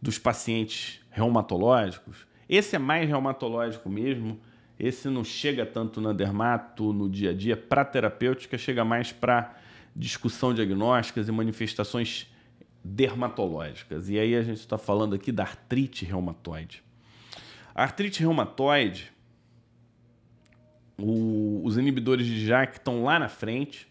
[0.00, 2.26] dos pacientes reumatológicos?
[2.48, 4.40] Esse é mais reumatológico mesmo.
[4.78, 7.56] Esse não chega tanto na dermato, no dia a dia.
[7.56, 9.56] Para terapêutica, chega mais para
[9.94, 12.28] discussão diagnósticas e manifestações
[12.88, 14.08] dermatológicas.
[14.08, 16.82] E aí a gente está falando aqui da artrite reumatoide.
[17.74, 19.12] A artrite reumatoide,
[20.98, 23.86] o, os inibidores de JAK estão lá na frente.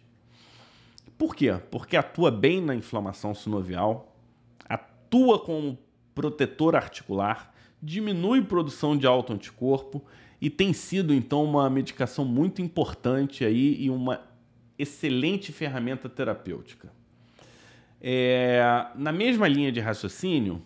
[1.17, 1.53] Por quê?
[1.71, 4.15] Porque atua bem na inflamação sinovial,
[4.67, 5.77] atua como
[6.13, 10.03] protetor articular, diminui produção de autoanticorpo
[10.41, 14.21] e tem sido então uma medicação muito importante aí e uma
[14.77, 16.96] excelente ferramenta terapêutica.
[18.01, 20.61] É, na mesma linha de raciocínio,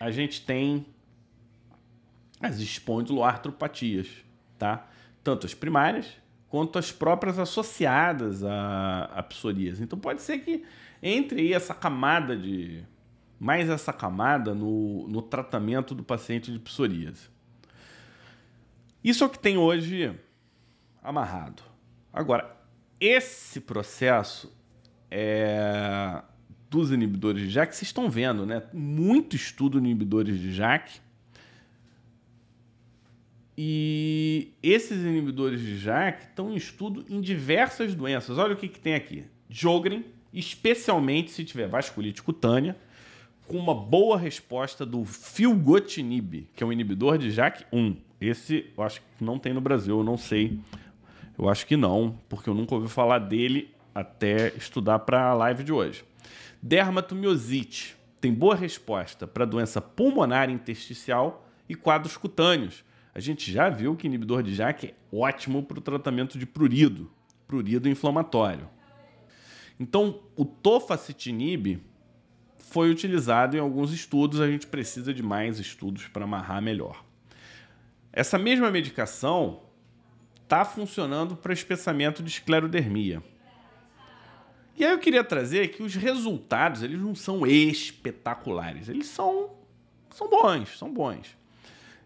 [0.00, 0.86] a gente tem
[2.40, 4.08] as espondiloartropatias,
[4.58, 4.86] tá?
[5.22, 6.06] Tanto as primárias
[6.48, 9.82] quanto as próprias associadas a, a psoríase.
[9.82, 10.64] Então pode ser que
[11.02, 12.84] entre aí essa camada de
[13.40, 17.28] mais essa camada no, no tratamento do paciente de psoríase.
[19.02, 20.18] Isso é o que tem hoje
[21.02, 21.62] amarrado.
[22.12, 22.56] Agora,
[23.00, 24.50] esse processo
[25.16, 26.20] é,
[26.68, 28.64] dos inibidores de JAK, vocês estão vendo, né?
[28.72, 31.00] Muito estudo em inibidores de JAK.
[33.56, 38.38] E esses inibidores de JAK estão em estudo em diversas doenças.
[38.38, 39.22] Olha o que, que tem aqui.
[39.48, 42.76] Jogren, especialmente se tiver vasculite cutânea,
[43.46, 47.96] com uma boa resposta do filgotinib, que é um inibidor de JAK1.
[48.20, 50.58] Esse eu acho que não tem no Brasil, eu não sei.
[51.38, 55.62] Eu acho que não, porque eu nunca ouvi falar dele até estudar para a live
[55.62, 56.04] de hoje.
[56.62, 62.82] Dermatomiosite tem boa resposta para doença pulmonar intersticial e quadros cutâneos.
[63.14, 67.10] A gente já viu que inibidor de JAK é ótimo para o tratamento de prurido,
[67.46, 68.68] prurido inflamatório.
[69.78, 71.80] Então, o tofacitinib
[72.56, 77.04] foi utilizado em alguns estudos, a gente precisa de mais estudos para amarrar melhor.
[78.12, 79.62] Essa mesma medicação
[80.42, 83.22] está funcionando para espessamento de esclerodermia.
[84.76, 89.50] E aí eu queria trazer que os resultados, eles não são espetaculares, eles são,
[90.10, 91.36] são bons, são bons.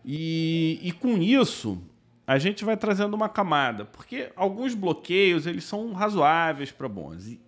[0.04, 1.82] E, e com isso,
[2.26, 7.26] a gente vai trazendo uma camada, porque alguns bloqueios, eles são razoáveis para bons.
[7.26, 7.40] E,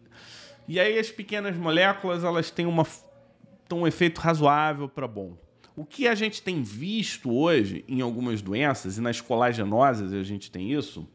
[0.67, 2.87] e aí as pequenas moléculas, elas têm uma,
[3.69, 5.37] têm um efeito razoável para bom.
[5.77, 10.51] O que a gente tem visto hoje em algumas doenças, e nas colagenoses a gente
[10.51, 11.07] tem isso,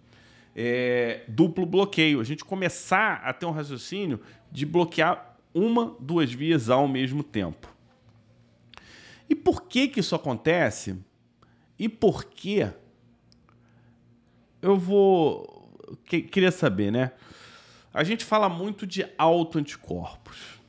[0.55, 2.21] é, duplo bloqueio.
[2.21, 7.73] A gente começar a ter um raciocínio de bloquear uma, duas vias ao mesmo tempo.
[9.29, 10.95] E por que que isso acontece?
[11.77, 12.67] E por que
[14.61, 15.69] eu vou
[16.05, 17.11] que, queria saber, né?
[17.93, 20.59] A gente fala muito de autoanticorpos.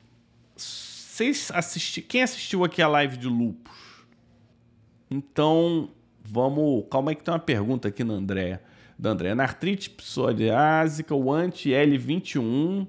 [0.55, 3.75] Vocês assisti, quem assistiu aqui a live de lupus?
[5.09, 5.89] Então,
[6.23, 8.61] vamos, calma aí que tem uma pergunta aqui na Andréia
[8.97, 9.35] da André.
[9.35, 12.87] Na artrite psoriásica, o anti-L21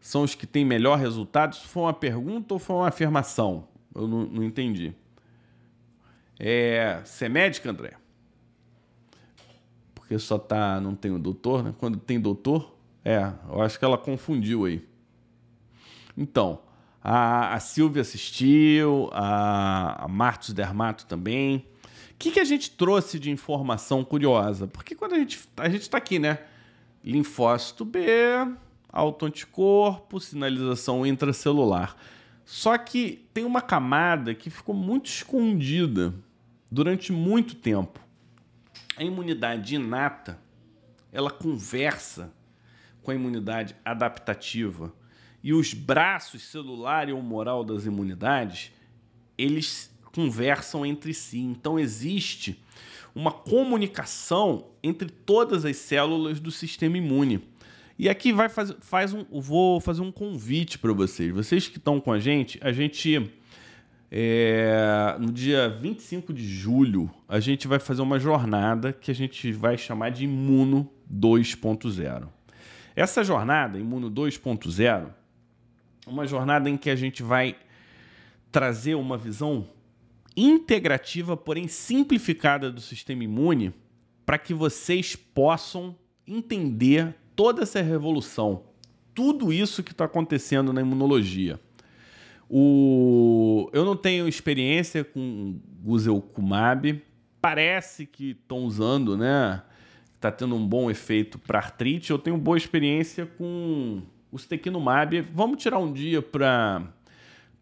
[0.00, 1.54] são os que têm melhor resultado?
[1.54, 3.68] Isso foi uma pergunta ou foi uma afirmação?
[3.94, 4.94] Eu não, não entendi.
[6.38, 7.94] É, você é médica, André?
[9.94, 10.80] Porque só tá.
[10.80, 11.74] Não tem o doutor, né?
[11.78, 14.86] Quando tem doutor, é, eu acho que ela confundiu aí.
[16.16, 16.60] Então,
[17.02, 21.66] a, a Silvia assistiu, a, a Martos Dermato também.
[22.16, 24.66] O que, que a gente trouxe de informação curiosa?
[24.66, 26.38] Porque quando a gente a gente está aqui, né?
[27.04, 28.06] Linfócito B,
[28.88, 31.94] autoanticorpo, sinalização intracelular.
[32.42, 36.14] Só que tem uma camada que ficou muito escondida
[36.72, 38.00] durante muito tempo.
[38.96, 40.40] A imunidade inata,
[41.12, 42.32] ela conversa
[43.02, 44.90] com a imunidade adaptativa.
[45.42, 48.72] E os braços celular e humoral das imunidades,
[49.36, 51.38] eles conversam entre si.
[51.38, 52.58] Então existe
[53.14, 57.42] uma comunicação entre todas as células do sistema imune.
[57.98, 61.32] E aqui vai fazer, faz um, vou fazer um convite para vocês.
[61.32, 63.30] Vocês que estão com a gente, a gente
[64.10, 69.52] é, no dia 25 de julho, a gente vai fazer uma jornada que a gente
[69.52, 72.26] vai chamar de Imuno 2.0.
[72.94, 75.08] Essa jornada, Imuno 2.0,
[76.06, 77.56] é uma jornada em que a gente vai
[78.50, 79.66] trazer uma visão
[80.36, 83.72] integrativa, porém simplificada do sistema imune,
[84.24, 85.96] para que vocês possam
[86.26, 88.64] entender toda essa revolução,
[89.14, 91.58] tudo isso que está acontecendo na imunologia.
[92.48, 93.70] O...
[93.72, 97.02] Eu não tenho experiência com Guzelkumab,
[97.40, 99.62] parece que estão usando, né?
[100.14, 102.10] Está tendo um bom efeito para artrite.
[102.10, 105.20] Eu tenho boa experiência com o Stequinumab.
[105.32, 106.82] Vamos tirar um dia para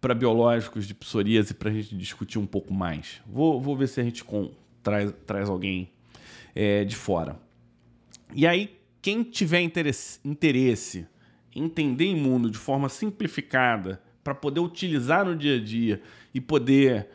[0.04, 3.22] para biológicos de psoríase para a gente discutir um pouco mais.
[3.26, 4.50] Vou, vou ver se a gente com,
[4.82, 5.88] traz, traz alguém
[6.54, 7.40] é, de fora.
[8.34, 11.06] E aí, quem tiver interesse, interesse
[11.56, 16.02] em entender imuno de forma simplificada para poder utilizar no dia a dia
[16.34, 17.08] e poder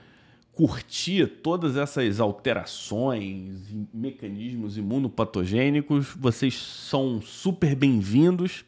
[0.52, 8.66] curtir todas essas alterações e mecanismos imunopatogênicos, vocês são super bem-vindos.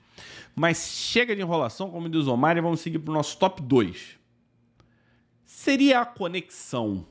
[0.56, 3.62] Mas chega de enrolação, como diz o Omar, e vamos seguir para o nosso top
[3.62, 4.20] 2.
[5.46, 7.06] Seria a conexão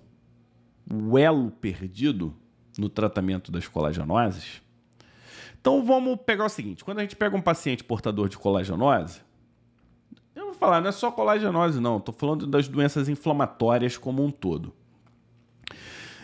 [0.93, 2.35] o elo perdido
[2.79, 4.61] no tratamento das colagenoses?
[5.61, 9.21] Então vamos pegar o seguinte: quando a gente pega um paciente portador de colagenose,
[10.35, 14.31] eu vou falar, não é só colagenose, não, estou falando das doenças inflamatórias como um
[14.31, 14.75] todo.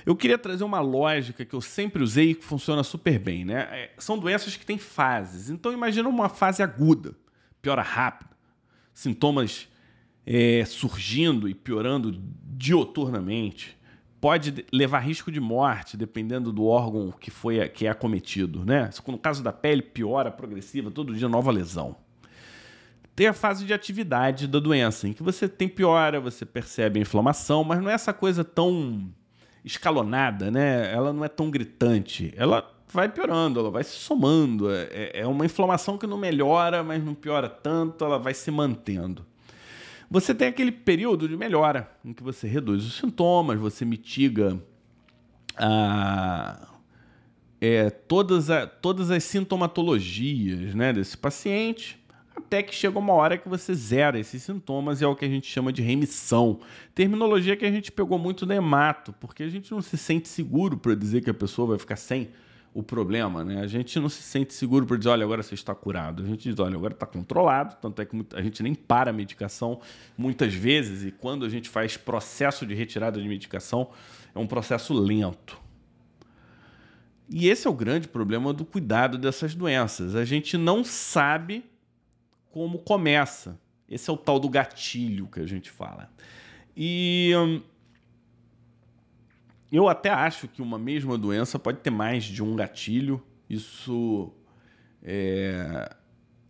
[0.06, 3.68] Eu queria trazer uma lógica que eu sempre usei e que funciona super bem, né?
[3.72, 5.50] É, são doenças que têm fases.
[5.50, 7.16] Então imagina uma fase aguda,
[7.60, 8.30] piora rápido,
[8.94, 9.68] sintomas
[10.24, 13.76] é, surgindo e piorando dioturnamente.
[14.20, 18.90] Pode levar risco de morte, dependendo do órgão que foi que é acometido, né?
[19.08, 21.96] No caso da pele, piora progressiva, todo dia nova lesão.
[23.16, 27.02] Tem a fase de atividade da doença, em que você tem piora, você percebe a
[27.02, 29.10] inflamação, mas não é essa coisa tão
[29.66, 30.92] escalonada, né?
[30.92, 32.32] Ela não é tão gritante.
[32.36, 34.70] Ela vai piorando, ela vai se somando.
[34.70, 38.48] É, é, é uma inflamação que não melhora, mas não piora tanto, ela vai se
[38.50, 39.26] mantendo.
[40.08, 44.56] Você tem aquele período de melhora, em que você reduz os sintomas, você mitiga
[45.56, 46.68] a,
[47.60, 51.98] é, todas, a, todas as sintomatologias né, desse paciente
[52.36, 55.28] até que chega uma hora que você zera esses sintomas e é o que a
[55.28, 56.60] gente chama de remissão.
[56.94, 60.76] Terminologia que a gente pegou muito da hemato, porque a gente não se sente seguro
[60.76, 62.28] para dizer que a pessoa vai ficar sem
[62.74, 63.62] o problema, né?
[63.62, 66.22] A gente não se sente seguro para dizer, olha, agora você está curado.
[66.22, 69.14] A gente diz, olha, agora está controlado, tanto é que a gente nem para a
[69.14, 69.80] medicação
[70.16, 73.88] muitas vezes e quando a gente faz processo de retirada de medicação,
[74.34, 75.58] é um processo lento.
[77.30, 80.14] E esse é o grande problema do cuidado dessas doenças.
[80.14, 81.64] A gente não sabe
[82.56, 83.60] como começa.
[83.86, 86.10] Esse é o tal do gatilho que a gente fala.
[86.74, 87.60] E hum,
[89.70, 93.22] eu até acho que uma mesma doença pode ter mais de um gatilho.
[93.46, 94.32] Isso
[95.02, 95.94] é,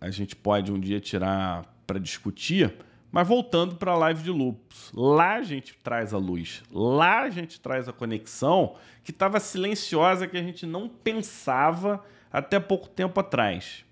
[0.01, 2.73] a gente pode um dia tirar para discutir.
[3.11, 7.31] Mas voltando para a live de lupus, lá a gente traz a luz, lá a
[7.31, 13.19] gente traz a conexão que estava silenciosa, que a gente não pensava até pouco tempo
[13.19, 13.86] atrás.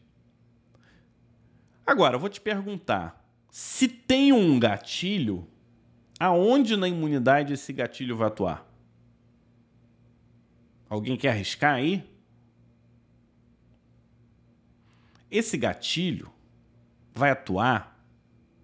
[1.87, 5.47] Agora, eu vou te perguntar: se tem um gatilho,
[6.18, 8.66] aonde na imunidade esse gatilho vai atuar?
[10.89, 12.05] Alguém quer arriscar aí?
[15.30, 16.30] Esse gatilho
[17.12, 17.99] vai atuar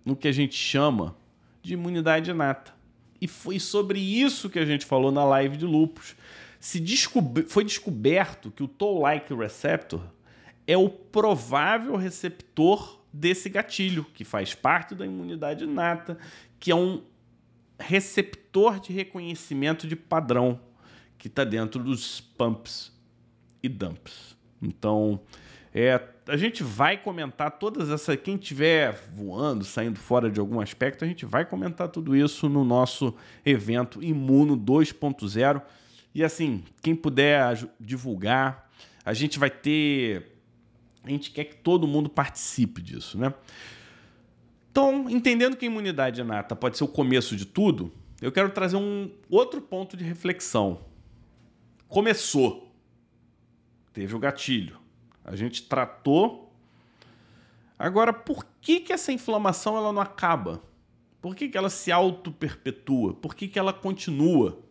[0.05, 1.17] no que a gente chama
[1.63, 2.73] de imunidade inata.
[3.21, 6.15] E foi sobre isso que a gente falou na live de lupus.
[6.59, 6.83] Se
[7.49, 10.03] foi descoberto que o Toll-like receptor
[10.67, 16.19] é o provável receptor desse gatilho, que faz parte da imunidade inata,
[16.59, 17.03] que é um
[17.79, 20.61] receptor de reconhecimento de padrão
[21.19, 22.93] que está dentro dos pumps
[23.63, 24.37] e dumps.
[24.63, 25.21] Então,
[25.75, 28.17] é, a gente vai comentar todas essas.
[28.17, 32.65] Quem estiver voando, saindo fora de algum aspecto, a gente vai comentar tudo isso no
[32.65, 35.63] nosso evento Imuno 2.0.
[36.15, 38.69] E assim, quem puder divulgar,
[39.05, 40.40] a gente vai ter.
[41.03, 43.33] A gente quer que todo mundo participe disso, né?
[44.71, 48.77] Então, entendendo que a imunidade inata pode ser o começo de tudo, eu quero trazer
[48.77, 50.85] um outro ponto de reflexão.
[51.89, 52.71] Começou.
[53.93, 54.79] Teve o gatilho.
[55.25, 56.55] A gente tratou.
[57.79, 60.63] Agora, por que, que essa inflamação ela não acaba?
[61.21, 63.15] Por que, que ela se auto-perpetua?
[63.15, 64.63] Por que, que ela continua?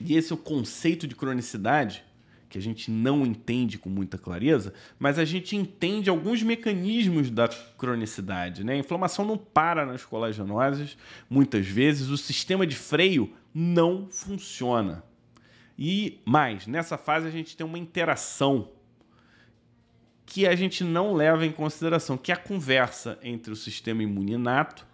[0.00, 2.04] E esse é o conceito de cronicidade
[2.48, 7.48] que a gente não entende com muita clareza, mas a gente entende alguns mecanismos da
[7.48, 8.64] cronicidade.
[8.64, 8.74] Né?
[8.74, 10.96] A inflamação não para nas colagenoses,
[11.28, 15.02] muitas vezes o sistema de freio não funciona.
[15.78, 18.70] E mais, nessa fase a gente tem uma interação
[20.24, 24.86] que a gente não leva em consideração, que é a conversa entre o sistema imuninato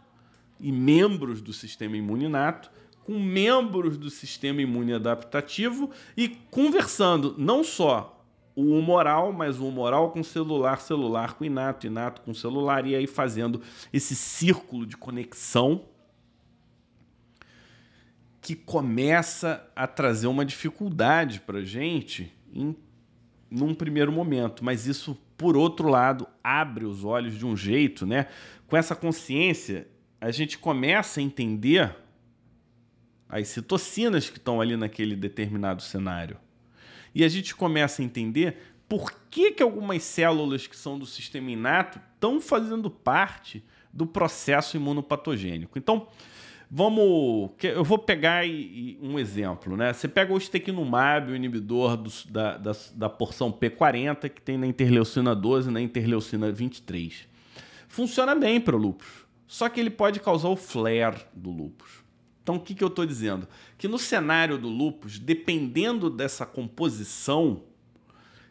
[0.61, 2.71] e membros do sistema imuninato
[3.05, 8.23] com membros do sistema imune adaptativo e conversando não só
[8.55, 13.07] o humoral, mas o humoral com celular, celular com inato, inato com celular, e aí
[13.07, 15.85] fazendo esse círculo de conexão
[18.41, 22.77] que começa a trazer uma dificuldade para gente em,
[23.51, 28.27] num primeiro momento, mas isso, por outro lado, abre os olhos de um jeito, né?
[28.67, 29.87] Com essa consciência,
[30.21, 31.95] a gente começa a entender
[33.33, 36.37] as citocinas que estão ali naquele determinado cenário.
[37.15, 41.51] E a gente começa a entender por que, que algumas células que são do sistema
[41.51, 45.79] inato estão fazendo parte do processo imunopatogênico.
[45.79, 46.07] Então,
[46.71, 47.51] vamos.
[47.63, 48.45] Eu vou pegar
[49.01, 49.79] um exemplo.
[49.79, 49.95] Né?
[49.95, 54.67] Você pega o estequinumab, o inibidor do, da, da, da porção P40, que tem na
[54.67, 57.29] interleucina 12 e na interleucina 23.
[57.89, 62.03] Funciona bem para o lúpus, só que ele pode causar o flare do lúpus.
[62.43, 63.47] Então, o que, que eu estou dizendo?
[63.79, 67.63] Que no cenário do lupus, dependendo dessa composição,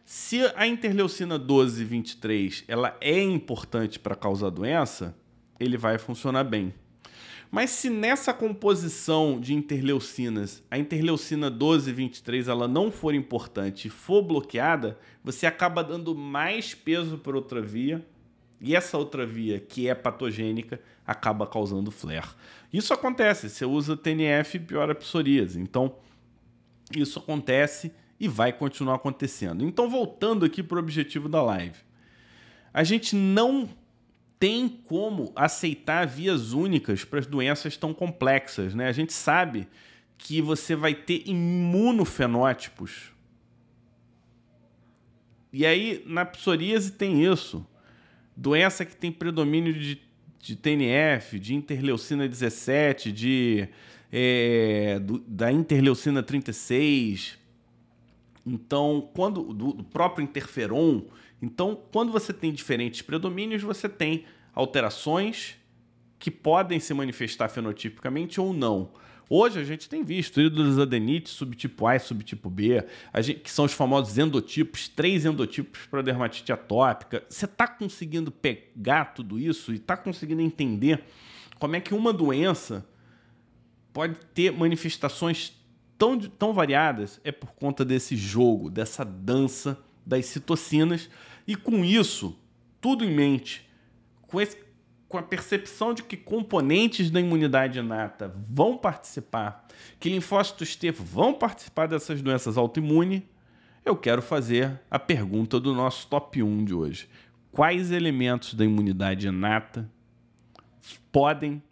[0.04, 5.14] se a interleucina 12 e 23 ela é importante para causar doença,
[5.60, 6.74] ele vai funcionar bem.
[7.50, 13.88] Mas se nessa composição de interleucinas, a interleucina 12 e 23 ela não for importante
[13.88, 18.02] e for bloqueada, você acaba dando mais peso para outra via,
[18.62, 22.28] e essa outra via que é patogênica acaba causando flare.
[22.72, 25.60] Isso acontece, você usa TNF e piora a psoríase.
[25.60, 25.96] Então,
[26.96, 29.64] isso acontece e vai continuar acontecendo.
[29.64, 31.78] Então, voltando aqui para o objetivo da live.
[32.72, 33.68] A gente não
[34.38, 38.74] tem como aceitar vias únicas para as doenças tão complexas.
[38.74, 38.86] Né?
[38.86, 39.66] A gente sabe
[40.16, 43.12] que você vai ter imunofenótipos.
[45.52, 47.66] E aí, na psoríase tem isso.
[48.36, 50.00] Doença que tem predomínio de
[50.42, 53.68] de TNF, de interleucina 17, de,
[54.12, 57.38] é, do, da interleucina 36.
[58.44, 61.02] Então, quando do, do próprio interferon.
[61.40, 65.56] Então, quando você tem diferentes predomínios, você tem alterações
[66.18, 68.90] que podem se manifestar fenotipicamente ou não.
[69.34, 70.76] Hoje a gente tem visto ídolos
[71.30, 72.84] subtipo A e subtipo B,
[73.22, 77.24] gente, que são os famosos endotipos, três endotipos para dermatite atópica.
[77.30, 81.02] Você está conseguindo pegar tudo isso e está conseguindo entender
[81.58, 82.86] como é que uma doença
[83.90, 85.54] pode ter manifestações
[85.96, 87.18] tão, tão variadas?
[87.24, 91.08] É por conta desse jogo, dessa dança das citocinas.
[91.46, 92.38] E com isso,
[92.82, 93.66] tudo em mente,
[94.20, 94.61] com esse
[95.12, 99.68] com a percepção de que componentes da imunidade inata vão participar,
[100.00, 103.22] que linfócitos T vão participar dessas doenças autoimunes,
[103.84, 107.10] eu quero fazer a pergunta do nosso top 1 de hoje.
[107.50, 109.86] Quais elementos da imunidade inata
[111.12, 111.62] podem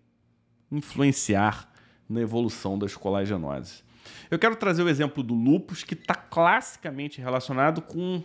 [0.71, 1.73] influenciar
[2.07, 3.83] na evolução das colagenoses?
[4.31, 8.23] Eu quero trazer o exemplo do lupus, que está classicamente relacionado com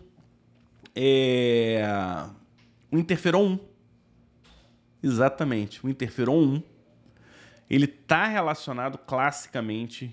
[0.93, 1.81] é,
[2.91, 3.74] o interferon 1
[5.05, 5.85] Exatamente.
[5.85, 6.63] O interferon 1
[7.69, 10.11] ele está relacionado classicamente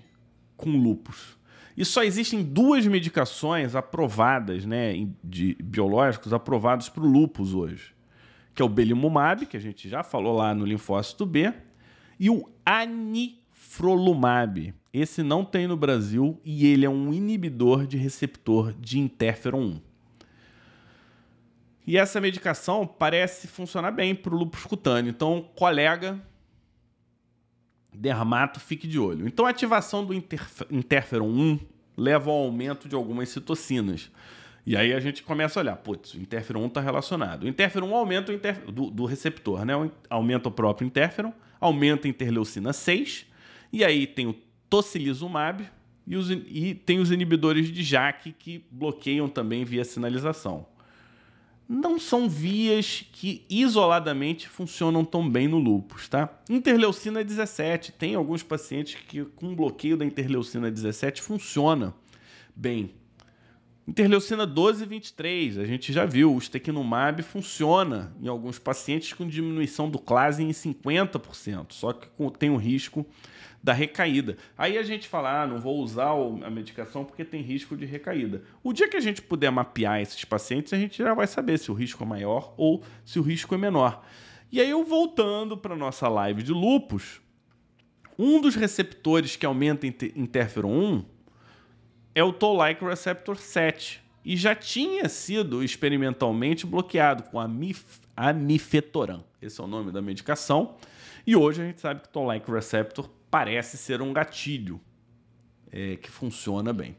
[0.55, 1.35] com lupus.
[1.75, 7.95] E só existem duas medicações aprovadas, né, de biológicos aprovados para o lupus hoje,
[8.53, 11.51] que é o belimumab, que a gente já falou lá no linfócito B,
[12.19, 14.75] e o anifrolumab.
[14.93, 19.81] Esse não tem no Brasil e ele é um inibidor de receptor de interferon 1.
[21.85, 25.09] E essa medicação parece funcionar bem para o lúpus cutâneo.
[25.09, 26.19] Então, colega
[27.93, 29.27] dermato, fique de olho.
[29.27, 31.59] Então, a ativação do interferon 1
[31.95, 34.09] leva ao aumento de algumas citocinas.
[34.65, 37.43] E aí a gente começa a olhar, putz, o interferon 1 está relacionado.
[37.43, 38.63] O interferon 1 aumenta o inter...
[38.71, 39.73] do, do, receptor, né?
[40.09, 43.25] Aumenta o próprio interferon, aumenta a interleucina 6,
[43.71, 44.35] e aí tem o
[44.69, 45.69] tocilizumab
[46.07, 50.65] e, os, e tem os inibidores de JAK que bloqueiam também via sinalização.
[51.67, 56.29] Não são vias que isoladamente funcionam tão bem no lúpus, tá?
[56.49, 61.93] Interleucina 17, tem alguns pacientes que com bloqueio da interleucina 17 funciona
[62.55, 62.91] bem.
[63.85, 69.27] Interleucina 12 e 23, a gente já viu, o Stequinumab funciona em alguns pacientes com
[69.27, 72.07] diminuição do clase em 50%, só que
[72.39, 73.05] tem o risco
[73.63, 74.35] da recaída.
[74.57, 76.11] Aí a gente fala, ah, não vou usar
[76.43, 78.43] a medicação porque tem risco de recaída.
[78.61, 81.71] O dia que a gente puder mapear esses pacientes, a gente já vai saber se
[81.71, 84.05] o risco é maior ou se o risco é menor.
[84.51, 87.21] E aí eu voltando para nossa live de lupus,
[88.19, 91.05] um dos receptores que aumenta interferon 1
[92.13, 99.23] é o Toll-like receptor 7 e já tinha sido experimentalmente bloqueado com a mif amifetoran.
[99.41, 100.75] Esse é o nome da medicação.
[101.25, 104.79] E hoje a gente sabe que o Toll-like receptor parece ser um gatilho
[105.71, 106.95] é, que funciona bem.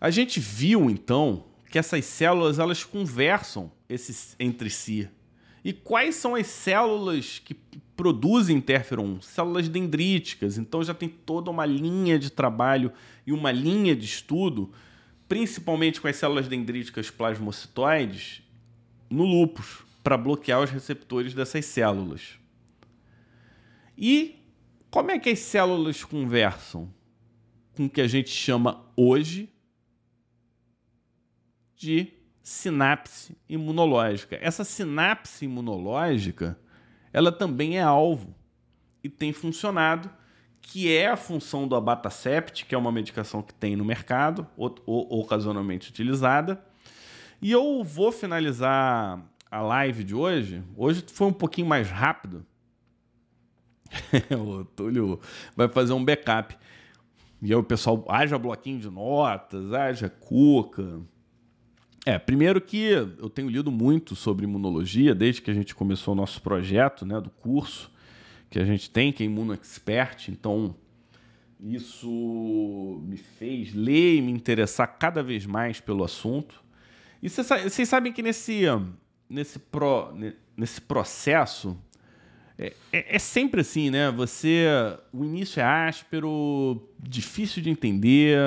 [0.00, 5.10] A gente viu então que essas células elas conversam esses, entre si.
[5.62, 7.54] E quais são as células que
[7.94, 10.56] produzem interferon, células dendríticas.
[10.56, 12.90] Então já tem toda uma linha de trabalho
[13.26, 14.72] e uma linha de estudo,
[15.28, 18.42] principalmente com as células dendríticas plasmocitoides,
[19.10, 22.40] no lúpus, para bloquear os receptores dessas células.
[23.96, 24.38] E
[24.90, 26.92] como é que as células conversam
[27.74, 29.48] com o que a gente chama hoje
[31.76, 32.12] de
[32.42, 34.38] sinapse imunológica?
[34.40, 36.58] Essa sinapse imunológica
[37.12, 38.34] ela também é alvo
[39.04, 40.10] e tem funcionado,
[40.60, 44.74] que é a função do abatacept, que é uma medicação que tem no mercado, ou,
[44.86, 46.64] ou, ocasionalmente utilizada.
[47.40, 49.20] E eu vou finalizar
[49.50, 50.62] a live de hoje.
[50.76, 52.46] Hoje foi um pouquinho mais rápido.
[54.38, 55.20] o Túlio
[55.56, 56.56] vai fazer um backup.
[57.40, 61.00] E aí o pessoal, haja bloquinho de notas, haja cuca.
[62.04, 66.16] É, primeiro que eu tenho lido muito sobre imunologia desde que a gente começou o
[66.16, 67.90] nosso projeto, né, do curso
[68.50, 70.74] que a gente tem, que é Imuno Expert, então
[71.58, 76.62] isso me fez ler e me interessar cada vez mais pelo assunto.
[77.22, 78.64] E vocês sabem que nesse,
[79.28, 80.12] nesse, pro,
[80.56, 81.78] nesse processo
[82.62, 84.10] é, é, é, sempre assim, né?
[84.10, 84.66] Você.
[85.12, 88.38] O início é áspero, difícil de entender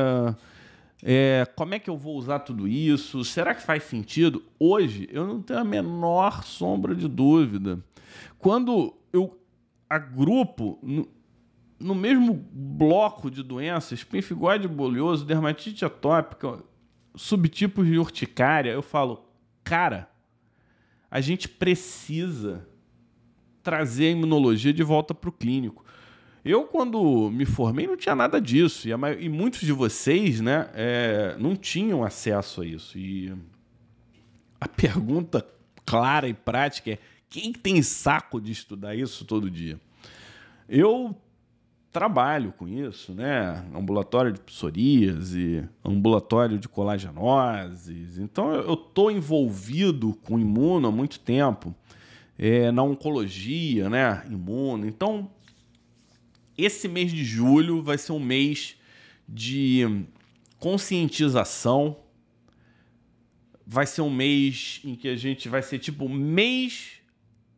[1.07, 3.24] é, como é que eu vou usar tudo isso?
[3.24, 4.41] Será que faz sentido?
[4.59, 7.80] Hoje, eu não tenho a menor sombra de dúvida.
[8.39, 9.39] Quando eu
[9.88, 11.07] agrupo no,
[11.80, 16.63] no mesmo bloco de doenças, pemphigoide bolioso, dermatite atópica,
[17.16, 19.30] subtipos de urticária, eu falo,
[19.63, 20.09] cara,
[21.11, 22.68] a gente precisa
[23.66, 25.84] trazer a imunologia de volta para o clínico.
[26.45, 28.88] Eu, quando me formei, não tinha nada disso.
[28.88, 32.95] E, e muitos de vocês né, é, não tinham acesso a isso.
[32.95, 33.34] E
[34.61, 35.43] a pergunta
[35.84, 39.80] clara e prática é: quem tem saco de estudar isso todo dia?
[40.70, 41.16] Eu
[41.91, 43.66] trabalho com isso, né?
[43.74, 48.20] Ambulatório de psoríase, ambulatório de colagenoses.
[48.20, 51.74] Então eu estou envolvido com imuno há muito tempo,
[52.38, 54.23] é, na oncologia, né?
[54.29, 54.86] Imuno.
[54.88, 55.29] Então
[56.57, 58.75] esse mês de julho vai ser um mês
[59.27, 60.05] de
[60.57, 61.97] conscientização.
[63.67, 67.01] Vai ser um mês em que a gente vai ser tipo mês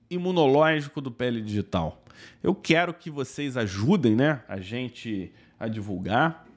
[0.10, 2.04] imunológico do Pele Digital.
[2.42, 6.48] Eu quero que vocês ajudem, né, a gente a divulgar.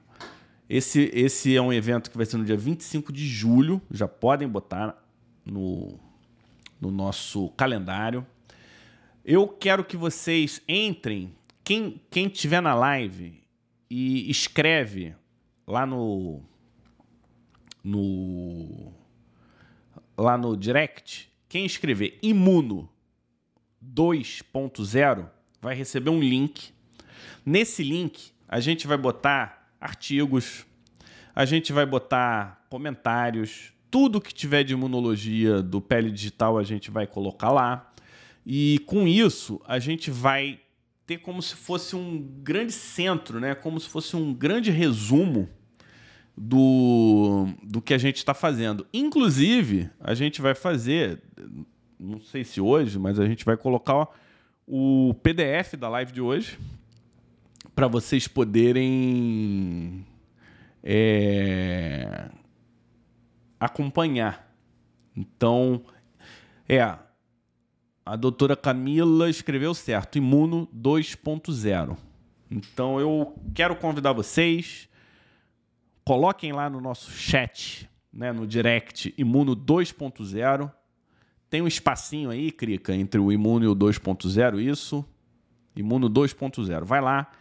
[0.69, 4.47] Esse, esse é um evento que vai ser no dia 25 de julho, já podem
[4.47, 4.97] botar
[5.45, 5.99] no,
[6.81, 8.25] no nosso calendário.
[9.23, 13.39] Eu quero que vocês entrem quem, quem tiver na live
[13.87, 15.15] e escreve
[15.67, 16.41] lá no
[17.83, 18.93] no
[20.17, 22.89] lá no direct, quem escrever imuno
[23.83, 25.29] 2.0
[25.59, 26.71] vai receber um link.
[27.45, 30.65] Nesse link a gente vai botar artigos,
[31.33, 36.89] a gente vai botar comentários, tudo que tiver de imunologia do pele digital a gente
[36.89, 37.93] vai colocar lá.
[38.45, 40.59] E com isso a gente vai
[41.05, 43.53] ter como se fosse um grande centro, né?
[43.53, 45.49] como se fosse um grande resumo
[46.37, 48.87] do, do que a gente está fazendo.
[48.93, 51.21] Inclusive, a gente vai fazer,
[51.99, 54.07] não sei se hoje, mas a gente vai colocar
[54.65, 56.57] o PDF da live de hoje
[57.75, 60.05] para vocês poderem
[60.81, 62.29] é,
[63.61, 64.51] acompanhar.
[65.15, 65.83] Então,
[66.67, 66.81] é,
[68.03, 71.95] a doutora Camila escreveu certo, Imuno 2.0.
[72.49, 74.89] Então, eu quero convidar vocês,
[76.03, 80.71] coloquem lá no nosso chat, né, no direct, Imuno 2.0.
[81.47, 85.05] Tem um espacinho aí, Crica, entre o Imuno e o 2.0, isso.
[85.75, 86.83] Imuno 2.0.
[86.83, 87.31] Vai lá.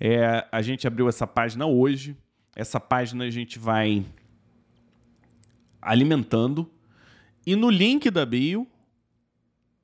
[0.00, 2.16] É, a gente abriu essa página hoje.
[2.56, 4.04] Essa página a gente vai
[5.82, 6.70] alimentando.
[7.44, 8.66] E no link da bio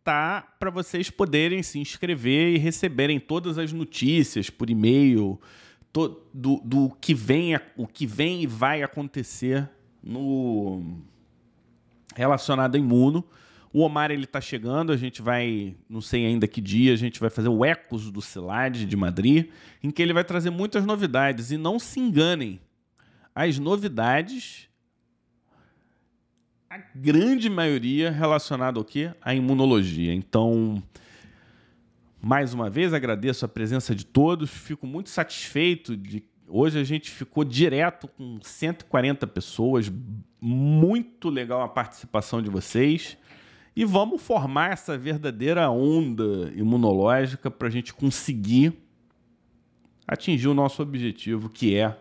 [0.04, 5.38] tá para vocês poderem se inscrever e receberem todas as notícias por e-mail
[5.92, 9.68] do, do, do que vem, o que vem e vai acontecer
[10.02, 11.02] no
[12.14, 13.24] relacionado a imuno.
[13.72, 17.20] O Omar ele está chegando, a gente vai, não sei ainda que dia, a gente
[17.20, 19.50] vai fazer o Ecos do Cilade de Madrid,
[19.82, 21.50] em que ele vai trazer muitas novidades.
[21.50, 22.60] E não se enganem,
[23.34, 24.68] as novidades,
[26.70, 29.12] a grande maioria relacionada ao quê?
[29.22, 30.12] À imunologia.
[30.12, 30.82] Então,
[32.20, 37.10] mais uma vez, agradeço a presença de todos, fico muito satisfeito de Hoje a gente
[37.10, 39.92] ficou direto com 140 pessoas,
[40.40, 43.18] muito legal a participação de vocês.
[43.76, 48.72] E vamos formar essa verdadeira onda imunológica para a gente conseguir
[50.06, 51.94] atingir o nosso objetivo, que é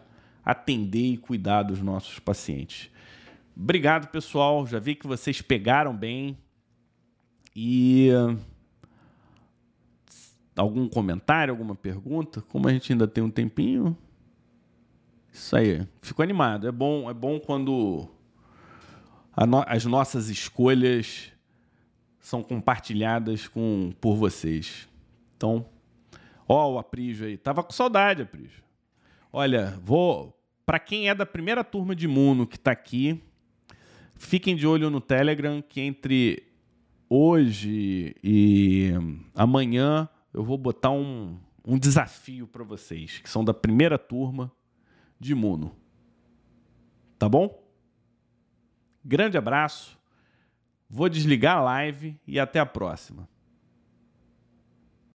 [0.45, 2.89] atender e cuidar dos nossos pacientes.
[3.59, 4.67] Obrigado, pessoal.
[4.67, 6.37] Já vi que vocês pegaram bem.
[7.55, 8.09] E
[10.55, 12.39] algum comentário, alguma pergunta?
[12.41, 13.97] Como a gente ainda tem um tempinho.
[15.33, 15.87] Isso aí.
[16.03, 16.67] Fico animado.
[16.67, 18.07] É bom, é bom quando
[19.35, 19.63] no...
[19.65, 21.33] as nossas escolhas
[22.19, 24.87] são compartilhadas com, por vocês.
[25.35, 25.65] Então,
[26.47, 27.37] ó o Aprígio aí.
[27.37, 28.63] Tava com saudade, Aprígio.
[29.33, 30.35] Olha, vou...
[30.63, 33.23] Para quem é da primeira turma de Imuno que está aqui,
[34.17, 36.43] fiquem de olho no Telegram, que entre
[37.09, 38.91] hoje e
[39.33, 44.51] amanhã eu vou botar um, um desafio para vocês, que são da primeira turma
[45.19, 45.75] de Imuno.
[47.17, 47.63] Tá bom?
[49.03, 49.97] Grande abraço.
[50.89, 53.27] Vou desligar a live e até a próxima.